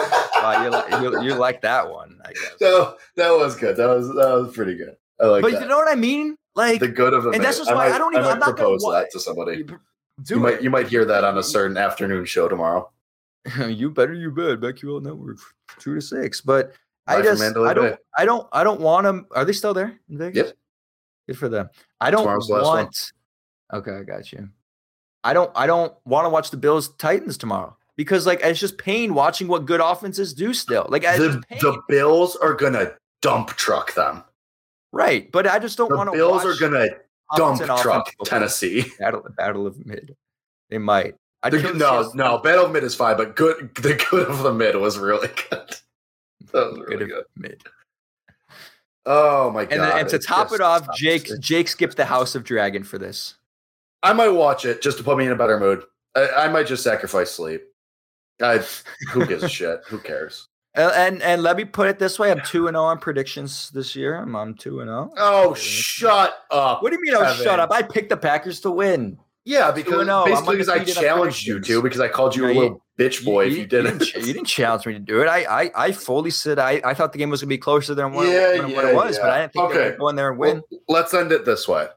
[0.48, 2.56] uh, you, like, you, you like that one, I guess.
[2.62, 3.76] No, that was good.
[3.78, 4.96] That was that was pretty good.
[5.20, 5.62] I like but that.
[5.62, 6.38] you know what I mean?
[6.56, 8.40] Like, the good of the and that's just why I might- don't even- might I'm
[8.40, 9.64] not gonna propose that to somebody.
[9.64, 9.78] do
[10.30, 12.92] You might you might hear that on a certain afternoon show tomorrow.
[13.68, 14.60] you better, you bet.
[14.60, 15.38] BetQL Network,
[15.80, 16.42] two to six.
[16.42, 16.74] But
[17.08, 19.28] I Live from just, Mandalay I don't, I don't, I don't want them.
[19.32, 20.48] Are they still there in Vegas?
[20.48, 20.56] Yep.
[21.28, 21.70] Good for them.
[22.02, 22.76] I don't Tomorrow's the last one.
[22.76, 23.12] want.
[23.74, 24.50] Okay, I got you.
[25.24, 28.78] I don't, I don't want to watch the Bills Titans tomorrow because like it's just
[28.78, 30.86] pain watching what good offenses do still.
[30.88, 34.24] Like The, the Bills are gonna dump truck them.
[34.94, 36.16] right, but I just don't want to.
[36.16, 36.88] Bills are gonna
[37.36, 38.14] dump truck.
[38.24, 38.86] Tennessee.
[39.00, 40.16] Battle, battle of mid.
[40.70, 41.16] They might.
[41.44, 43.74] I The, no, no, Battle of Mid is fine, but good.
[43.76, 45.76] The good of the mid was really good.
[46.54, 47.26] That was really good.
[47.36, 47.62] mid.
[49.06, 49.72] Oh my uh, god!
[49.74, 50.88] And, then, and to top it off.
[50.96, 53.36] Jake Jake skipped the House of Dragon for this.
[54.02, 55.84] I might watch it just to put me in a better mood.
[56.16, 57.64] I, I might just sacrifice sleep.
[58.42, 58.64] I,
[59.12, 59.82] who gives a shit?
[59.88, 60.48] Who cares?
[60.76, 63.72] Uh, and and let me put it this way: I'm two and zero on predictions
[63.72, 64.16] this year.
[64.16, 65.12] I'm on two and zero.
[65.18, 66.84] Oh, shut up!
[66.84, 67.16] What do you mean?
[67.16, 67.72] Oh, shut up!
[67.72, 69.18] I picked the Packers to win.
[69.44, 70.24] Yeah, because 2-0.
[70.26, 72.84] I'm basically because I challenged you to because I called you No, a you- little
[73.00, 74.14] bitch boy if you, didn't.
[74.14, 75.28] You didn't challenge me to do it.
[75.28, 78.12] I I, I fully said I, I thought the game was gonna be closer than
[78.12, 79.30] what, Yeah, than what it was, but.
[79.30, 79.90] I didn't think they Okay.
[79.92, 80.62] would go in there and win.
[80.70, 81.88] Well, let's end it this way.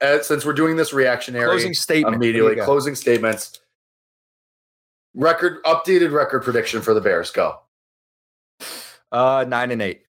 [0.00, 2.14] Uh, since we're doing this reactionary Closing statement.
[2.14, 3.60] You immediately, closing statements.
[5.14, 7.30] Record updated record prediction for the Bears.
[7.30, 7.58] Go.
[9.10, 10.02] Uh, nine and eight.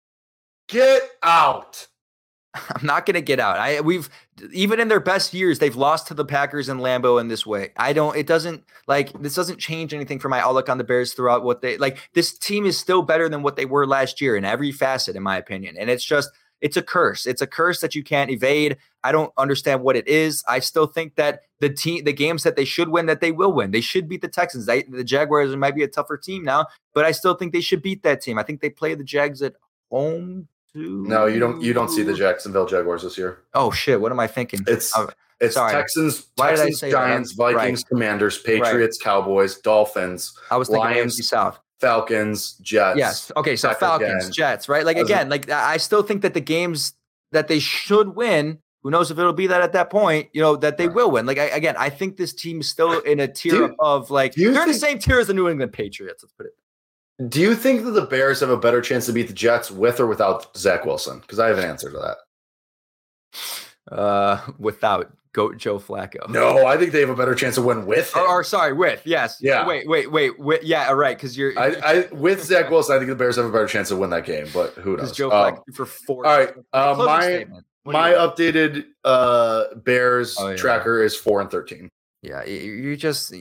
[0.69, 1.87] Get out.
[2.53, 3.57] I'm not going to get out.
[3.57, 4.09] I we've
[4.51, 7.71] even in their best years, they've lost to the Packers and Lambeau in this way.
[7.77, 8.15] I don't.
[8.15, 11.61] It doesn't like this doesn't change anything for my outlook on the Bears throughout what
[11.61, 11.97] they like.
[12.13, 15.23] This team is still better than what they were last year in every facet, in
[15.23, 15.75] my opinion.
[15.77, 16.29] And it's just
[16.63, 17.27] it's a curse.
[17.27, 18.77] It's a curse that you can't evade.
[19.03, 20.43] I don't understand what it is.
[20.47, 23.51] I still think that the team, the games that they should win, that they will
[23.51, 23.71] win.
[23.71, 24.65] They should beat the Texans.
[24.65, 27.81] They, the Jaguars might be a tougher team now, but I still think they should
[27.81, 28.39] beat that team.
[28.39, 29.55] I think they play the Jags at
[29.91, 30.47] home.
[30.71, 31.05] Too.
[31.05, 31.61] No, you don't.
[31.61, 33.39] You don't see the Jacksonville Jaguars this year.
[33.53, 33.99] Oh shit!
[34.01, 34.61] What am I thinking?
[34.65, 35.07] It's Uh,
[35.39, 35.71] It's Sorry.
[35.73, 36.97] Texans, Why Texans, say that?
[36.97, 37.53] Giants, Right.
[37.53, 41.59] Vikings, Commanders, Patriots, Cowboys, Dolphins, I was thinking Lions, AFC South.
[41.83, 42.97] Falcons, Jets.
[42.97, 43.31] Yes.
[43.37, 43.55] Okay.
[43.55, 44.31] So Falcons, again.
[44.31, 44.85] Jets, right?
[44.85, 46.93] Like again, like I still think that the games
[47.31, 48.59] that they should win.
[48.81, 50.27] Who knows if it'll be that at that point?
[50.33, 51.25] You know that they will win.
[51.25, 54.33] Like I, again, I think this team is still in a tier Do of like
[54.33, 56.21] they're in the same tier as the New England Patriots.
[56.21, 57.29] Let's put it.
[57.29, 59.99] Do you think that the Bears have a better chance to beat the Jets with
[59.99, 61.19] or without Zach Wilson?
[61.19, 63.95] Because I have an answer to that.
[63.95, 66.29] Uh, without Goat Joe Flacco.
[66.29, 68.15] No, I think they have a better chance to win with.
[68.15, 69.37] Or, or sorry, with yes.
[69.41, 69.65] Yeah.
[69.67, 70.39] Wait, wait, wait.
[70.39, 70.87] With, yeah.
[70.87, 71.17] All right.
[71.17, 71.57] Because you're.
[71.59, 74.11] I, I with Zach Wilson, I think the Bears have a better chance to win
[74.11, 75.11] that game, but who knows?
[75.11, 76.25] Joe Um, Flacco for four.
[76.27, 77.65] all right, uh, my statement.
[77.83, 80.55] What do my updated uh Bears Oh, yeah.
[80.55, 81.89] tracker is four and thirteen.
[82.21, 83.33] Yeah, you just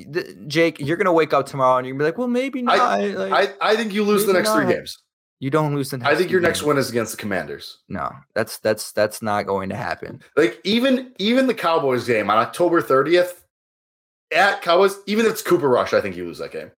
[0.49, 0.80] Jake.
[0.80, 3.01] You're gonna wake up tomorrow and you're gonna be like, well, maybe not.
[3.01, 4.99] like, I, I think you lose the next three games.
[5.43, 6.01] You don't lose the.
[6.05, 7.78] I think your next win is against the Commanders.
[7.88, 10.22] No, that's that's that's not going to happen.
[10.36, 13.40] Like even even the Cowboys game on October 30th
[14.32, 16.70] at Cowboys, even if it's Cooper Rush, I think you lose that game.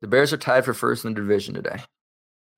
[0.00, 1.82] The Bears are tied for first in the division today.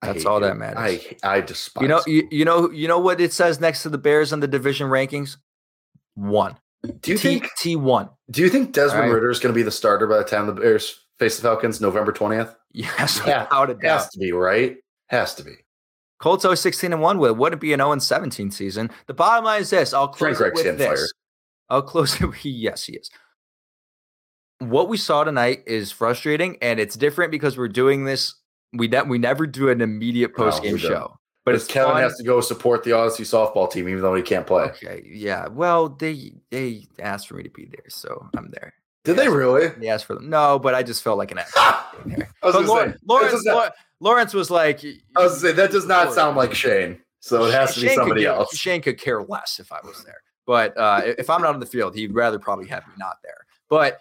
[0.02, 0.46] That's all you.
[0.46, 0.76] that matters.
[0.78, 3.88] I I despise You know, you, you know, you know what it says next to
[3.88, 5.38] the Bears on the division rankings.
[6.16, 6.58] One.
[7.00, 8.10] do you T think T one?
[8.30, 9.14] do you think Desmond right.
[9.14, 11.80] Ridder is going to be the starter by the time the Bears face the Falcons
[11.80, 12.54] November 20th?
[12.74, 14.00] Yes, Yeah, without a doubt.
[14.00, 14.76] Has to be, right?
[15.08, 15.52] Has to be.
[16.18, 18.90] Colts always 16 and 1 with wouldn't be an 0 and 17 season.
[19.06, 19.92] The bottom line is this.
[19.92, 20.86] I'll Frank close it with this.
[20.86, 21.08] fired.
[21.68, 22.26] I'll close it.
[22.26, 23.10] with- Yes, he is.
[24.58, 28.34] What we saw tonight is frustrating, and it's different because we're doing this.
[28.72, 30.80] We ne- we never do an immediate post game don't.
[30.80, 32.02] show, but it's Kevin fun.
[32.02, 34.64] has to go support the Odyssey softball team, even though he can't play.
[34.64, 35.48] Okay, yeah.
[35.48, 38.72] Well, they they asked for me to be there, so I'm there.
[39.06, 39.68] Did they really?
[39.68, 40.28] They asked for them.
[40.28, 41.52] No, but I just felt like an ass.
[42.04, 42.22] being.
[42.42, 44.84] I was But Lawrence, say, Lawrence, not- Lawrence was like,
[45.16, 47.96] I was say that does not sound like Shane, so it has to be Shane
[47.96, 48.54] could somebody give- else.
[48.56, 50.20] Shane could care less if I was there.
[50.46, 53.38] But uh, if I'm not on the field, he'd rather probably have me not there.
[53.70, 53.98] But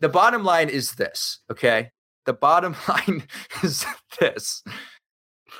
[0.00, 1.90] the bottom line is this, okay?
[2.24, 3.24] The bottom line
[3.62, 3.84] is
[4.20, 4.62] this.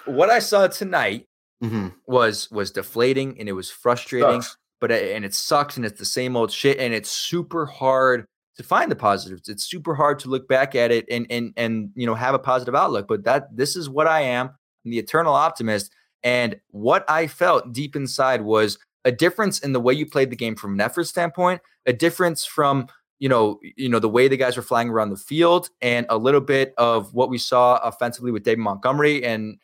[0.06, 1.26] What I saw tonight
[1.62, 1.94] Mhm.
[2.06, 4.56] was was deflating and it was frustrating, Sucks.
[4.80, 8.26] but and it sucks and it's the same old shit and it's super hard
[8.62, 9.48] to find the positives.
[9.48, 12.38] It's super hard to look back at it and and and you know have a
[12.38, 13.08] positive outlook.
[13.08, 14.50] But that this is what I am.
[14.84, 15.92] I'm the eternal optimist.
[16.24, 20.36] And what I felt deep inside was a difference in the way you played the
[20.36, 22.86] game from an effort standpoint, a difference from
[23.18, 26.18] you know, you know the way the guys were flying around the field, and a
[26.18, 29.24] little bit of what we saw offensively with David Montgomery.
[29.24, 29.58] And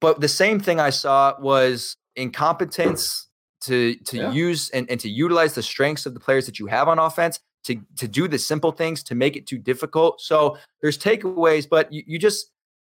[0.00, 3.26] but the same thing I saw was incompetence
[3.62, 4.32] to to Yeah.
[4.32, 7.40] use and, and to utilize the strengths of the players that you have on offense
[7.68, 10.20] to to do the simple things to make it too difficult.
[10.20, 12.50] So there's takeaways, but you, you just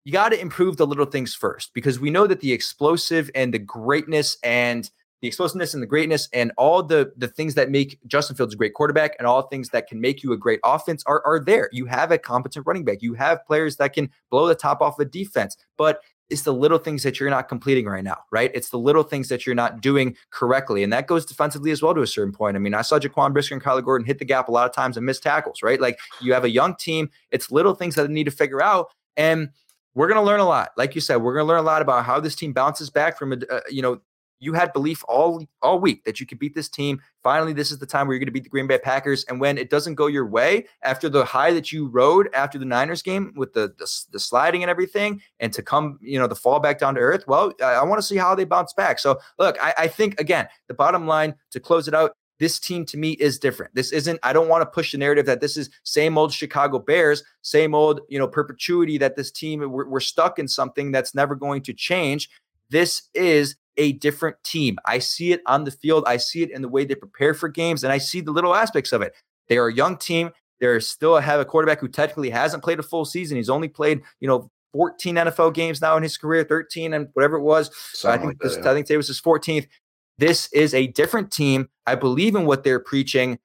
[0.04, 3.54] you got to improve the little things first because we know that the explosive and
[3.54, 7.98] the greatness and the explosiveness and the greatness and all the the things that make
[8.06, 11.04] Justin Fields a great quarterback and all things that can make you a great offense
[11.06, 11.68] are are there.
[11.72, 13.02] You have a competent running back.
[13.02, 16.00] You have players that can blow the top off a defense, but
[16.32, 18.50] it's the little things that you're not completing right now, right?
[18.54, 20.82] It's the little things that you're not doing correctly.
[20.82, 22.56] And that goes defensively as well to a certain point.
[22.56, 24.74] I mean, I saw Jaquan Brisker and Kyler Gordon hit the gap a lot of
[24.74, 25.80] times and miss tackles, right?
[25.80, 28.88] Like you have a young team, it's little things that they need to figure out.
[29.16, 29.50] And
[29.94, 30.70] we're going to learn a lot.
[30.78, 33.18] Like you said, we're going to learn a lot about how this team bounces back
[33.18, 34.00] from a, uh, you know,
[34.42, 37.00] you had belief all all week that you could beat this team.
[37.22, 39.24] Finally, this is the time where you're going to beat the Green Bay Packers.
[39.28, 42.64] And when it doesn't go your way after the high that you rode after the
[42.64, 46.34] Niners game with the the, the sliding and everything, and to come, you know, the
[46.34, 47.24] fall back down to earth.
[47.28, 48.98] Well, I, I want to see how they bounce back.
[48.98, 52.16] So, look, I, I think again, the bottom line to close it out.
[52.40, 53.72] This team to me is different.
[53.72, 56.80] This isn't, I don't want to push the narrative that this is same old Chicago
[56.80, 61.14] Bears, same old, you know, perpetuity that this team, we're, we're stuck in something that's
[61.14, 62.28] never going to change.
[62.68, 64.78] This is a different team.
[64.84, 66.04] I see it on the field.
[66.06, 68.54] I see it in the way they prepare for games, and I see the little
[68.54, 69.14] aspects of it.
[69.48, 70.30] They are a young team.
[70.60, 73.36] They're still have a quarterback who technically hasn't played a full season.
[73.36, 77.36] He's only played, you know, 14 NFL games now in his career, 13 and whatever
[77.36, 77.70] it was.
[77.92, 78.70] So I think like this, that, yeah.
[78.70, 79.66] I think today was his 14th.
[80.18, 81.68] This is a different team.
[81.86, 83.38] I believe in what they're preaching.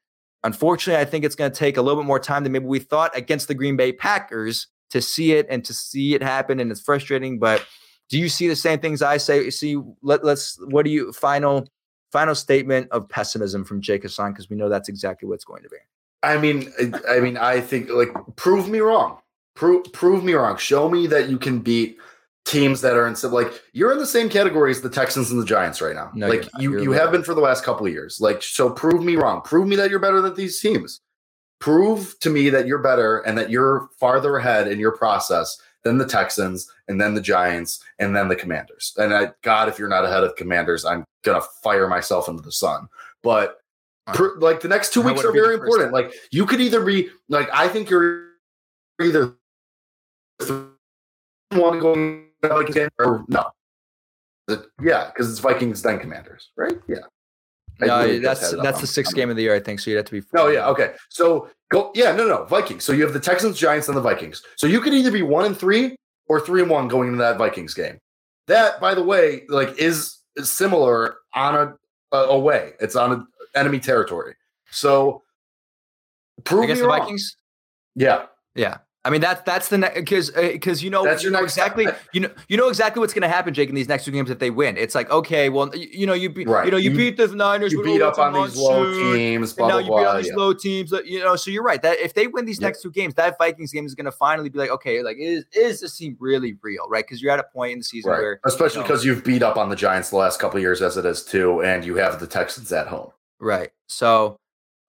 [0.44, 2.80] Unfortunately, I think it's going to take a little bit more time than maybe we
[2.80, 6.60] thought against the Green Bay Packers to see it and to see it happen.
[6.60, 7.66] And it's frustrating, but
[8.10, 9.50] do you see the same things I say?
[9.50, 10.58] See, let, let's.
[10.68, 11.68] What do you final
[12.12, 14.32] final statement of pessimism from Jake Hassan?
[14.32, 15.78] Because we know that's exactly what it's going to be.
[16.24, 16.72] I mean,
[17.10, 19.20] I- mean, I think like prove me wrong.
[19.56, 20.58] Prove prove me wrong.
[20.58, 21.98] Show me that you can beat
[22.46, 25.42] teams that are in some like you're in the same category as the Texans and
[25.42, 26.10] the Giants right now.
[26.14, 27.02] No, like you You're you right.
[27.02, 28.22] have been for the last couple of years.
[28.22, 29.42] Like so, prove me wrong.
[29.42, 31.02] Prove me that you're better than these teams.
[31.60, 35.98] Prove to me that you're better and that you're farther ahead in your process than
[35.98, 38.94] the Texans and then the Giants and then the Commanders.
[38.98, 42.52] And I, God, if you're not ahead of Commanders, I'm gonna fire myself into the
[42.52, 42.90] sun.
[43.24, 43.62] But
[44.14, 45.92] Per, like the next two weeks are very important.
[45.92, 48.26] Like you could either be like I think you're
[49.02, 49.34] either
[51.52, 52.28] one going
[52.72, 53.48] game or no.
[54.82, 56.78] Yeah, because it's Vikings then Commanders, right?
[56.88, 57.00] Yeah.
[57.80, 59.80] No, literally that's that's the sixth game of the year, I think.
[59.80, 60.28] So you'd have to be.
[60.36, 60.94] Oh yeah, okay.
[61.10, 61.92] So go.
[61.94, 62.84] Yeah, no, no, Vikings.
[62.84, 64.42] So you have the Texans, Giants, and the Vikings.
[64.56, 65.96] So you could either be one and three
[66.28, 68.00] or three and one going into that Vikings game.
[68.48, 72.74] That, by the way, like is, is similar on a, a away.
[72.80, 74.36] It's on a, enemy territory.
[74.72, 75.24] So
[76.44, 77.00] prove me the wrong.
[77.00, 77.38] Vikings.
[77.96, 78.26] Yeah,
[78.56, 78.78] Yeah.
[79.08, 82.20] I mean that's that's the because because uh, you know That's you know exactly you
[82.20, 84.40] know you know exactly what's going to happen Jake in these next two games if
[84.40, 86.66] they win it's like okay well you, you know you beat Right.
[86.66, 89.54] you know you, You- beat the Niners you beat up on these low teams.
[89.54, 90.36] Blah now blah you beat on these yeah.
[90.36, 92.68] low teams uh, you know so you're right that if they win these Yeah.
[92.68, 95.46] next two games that Vikings game is going to finally be like okay like is
[95.56, 98.20] is this team really real right because you're at a point in the season Right.
[98.20, 100.62] where Especially you know- because you've beat up on the Giants the last couple of
[100.64, 103.12] years as it is too, and you have the Texans at home.
[103.40, 104.38] right so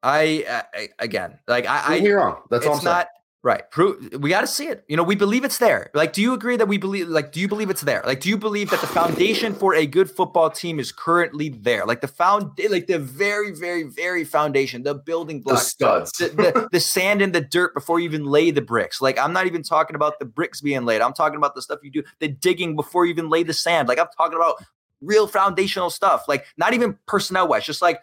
[0.03, 2.43] I, I again like I, I me wrong.
[2.51, 2.95] That's all I'm saying.
[2.97, 3.09] not
[3.43, 3.71] right.
[3.71, 4.85] Prove we got to see it.
[4.89, 5.91] You know, we believe it's there.
[5.95, 7.09] Like, do you agree that we believe?
[7.09, 8.03] Like, do you believe it's there?
[8.05, 11.87] Like, do you believe that the foundation for a good football team is currently there?
[11.87, 16.13] Like the found, like the very, very, very foundation, the building blocks, the studs.
[16.13, 19.01] the, the, the sand and the dirt before you even lay the bricks.
[19.01, 21.01] Like, I'm not even talking about the bricks being laid.
[21.01, 23.89] I'm talking about the stuff you do, the digging before you even lay the sand.
[23.89, 24.57] Like, I'm talking about
[25.01, 26.27] real foundational stuff.
[26.29, 28.03] Like, not even personnel wise, just like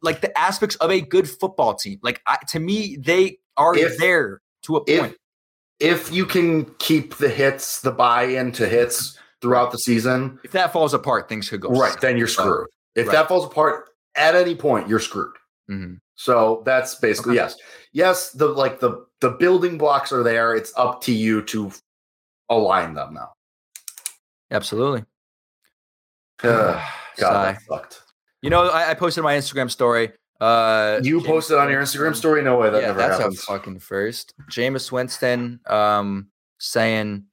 [0.00, 1.98] like the aspects of a good football team.
[2.02, 5.12] Like I, to me, they are If- there to a point.
[5.12, 5.16] if
[5.80, 10.72] if you can keep the hits, the buy-in to hits throughout the season, If, that
[10.72, 12.68] falls apart, things could go right, then you're screwed.
[12.94, 13.12] If Right.
[13.14, 15.34] that falls apart at any point, you're screwed.
[15.68, 15.98] Mhm.
[16.14, 17.42] So that's basically Okay.
[17.46, 17.56] yes,
[17.92, 18.30] yes.
[18.30, 20.54] The like the the building blocks are there.
[20.54, 21.72] It's up to you to
[22.48, 23.32] align them now.
[24.52, 25.04] Absolutely.
[26.38, 26.82] God,
[27.16, 27.52] Sigh.
[27.52, 28.02] that sucked.
[28.42, 30.12] You know, I, I posted my Instagram story.
[30.42, 32.42] Uh, You Jameis posted on your Instagram story?
[32.42, 33.44] No way, that yeah, never that's happens.
[33.44, 34.34] fucking first.
[34.50, 36.28] Jameis Winston, um,
[36.58, 37.24] saying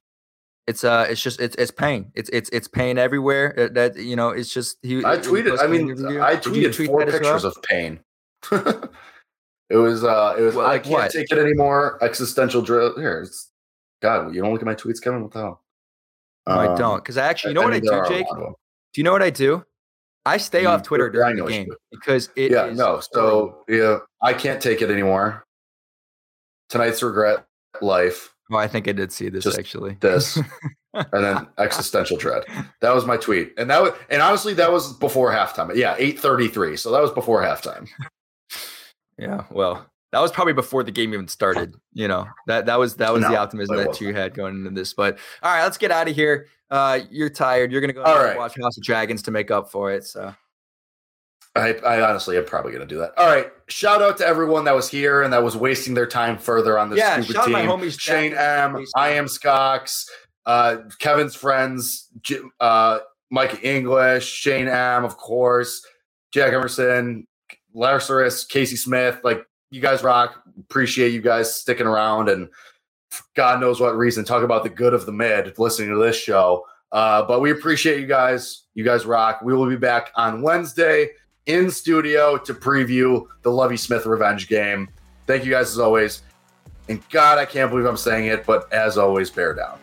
[0.68, 2.12] it's uh, it's just it's it's pain.
[2.14, 3.52] It's it's it's pain everywhere.
[3.56, 4.98] That, that you know, it's just he.
[5.04, 5.58] I tweeted.
[5.60, 5.90] I mean.
[6.20, 7.20] I tweeted tweet four as well?
[7.20, 7.98] pictures of pain.
[8.52, 10.04] it was.
[10.04, 10.54] uh It was.
[10.54, 11.10] Well, I like can't what?
[11.10, 11.98] take it anymore.
[12.04, 12.96] Existential drill.
[12.96, 13.50] Here, it's,
[14.02, 15.22] God, you don't look at my tweets, Kevin.
[15.22, 15.62] What the hell?
[16.46, 18.26] No, I Um, don't, because I actually, you know I what I do, Jake?
[18.28, 18.54] lot of them.
[18.94, 19.64] Do you know what I do?
[20.30, 23.00] I stay off Twitter during the game because it yeah, is no.
[23.12, 25.44] So yeah, I can't take it anymore.
[26.68, 27.46] Tonight's regret
[27.82, 28.32] life.
[28.52, 29.96] Oh, I think I did see this Just actually.
[30.00, 30.36] This
[30.94, 32.44] and then existential dread.
[32.80, 35.74] That was my tweet, and that was and honestly that was before halftime.
[35.74, 36.76] Yeah, eight thirty three.
[36.76, 37.88] So that was before halftime.
[39.18, 41.74] Yeah, well, that was probably before the game even started.
[41.92, 44.56] You know, that that was that was the No, optimism it that you had going
[44.56, 44.92] into this.
[44.94, 46.46] But all right, let's get out of here.
[46.70, 47.72] Uh, you're tired.
[47.72, 48.36] You're gonna go right.
[48.36, 50.04] watch House of Dragons to make up for it.
[50.04, 50.34] So
[51.56, 53.12] I, I honestly am probably going to do that.
[53.18, 53.50] All right.
[53.68, 56.90] Shout out to everyone that was here and that was wasting their time further on
[56.90, 57.52] this Yeah, stupid shout out team.
[57.54, 58.84] my homies, Shane M.
[58.94, 60.08] I am Scox,
[60.46, 63.00] uh, Kevin's friends, J- uh,
[63.32, 65.84] Mike English, Shane M, of course,
[66.32, 67.26] Jack Emerson,
[67.74, 69.18] Lazarus, Casey Smith.
[69.24, 70.42] Like, you guys rock.
[70.58, 72.48] Appreciate you guys sticking around and
[73.34, 74.24] God knows what reason.
[74.24, 76.66] Talk about the good of the mid listening to this show.
[76.92, 78.64] Uh, but we appreciate you guys.
[78.74, 79.40] You guys rock.
[79.42, 81.10] We will be back on Wednesday
[81.46, 84.88] in studio to preview the Lovie Smith revenge game.
[85.26, 86.22] Thank you guys as always.
[86.88, 89.79] And God, I can't believe I'm saying it, but as always, bear down.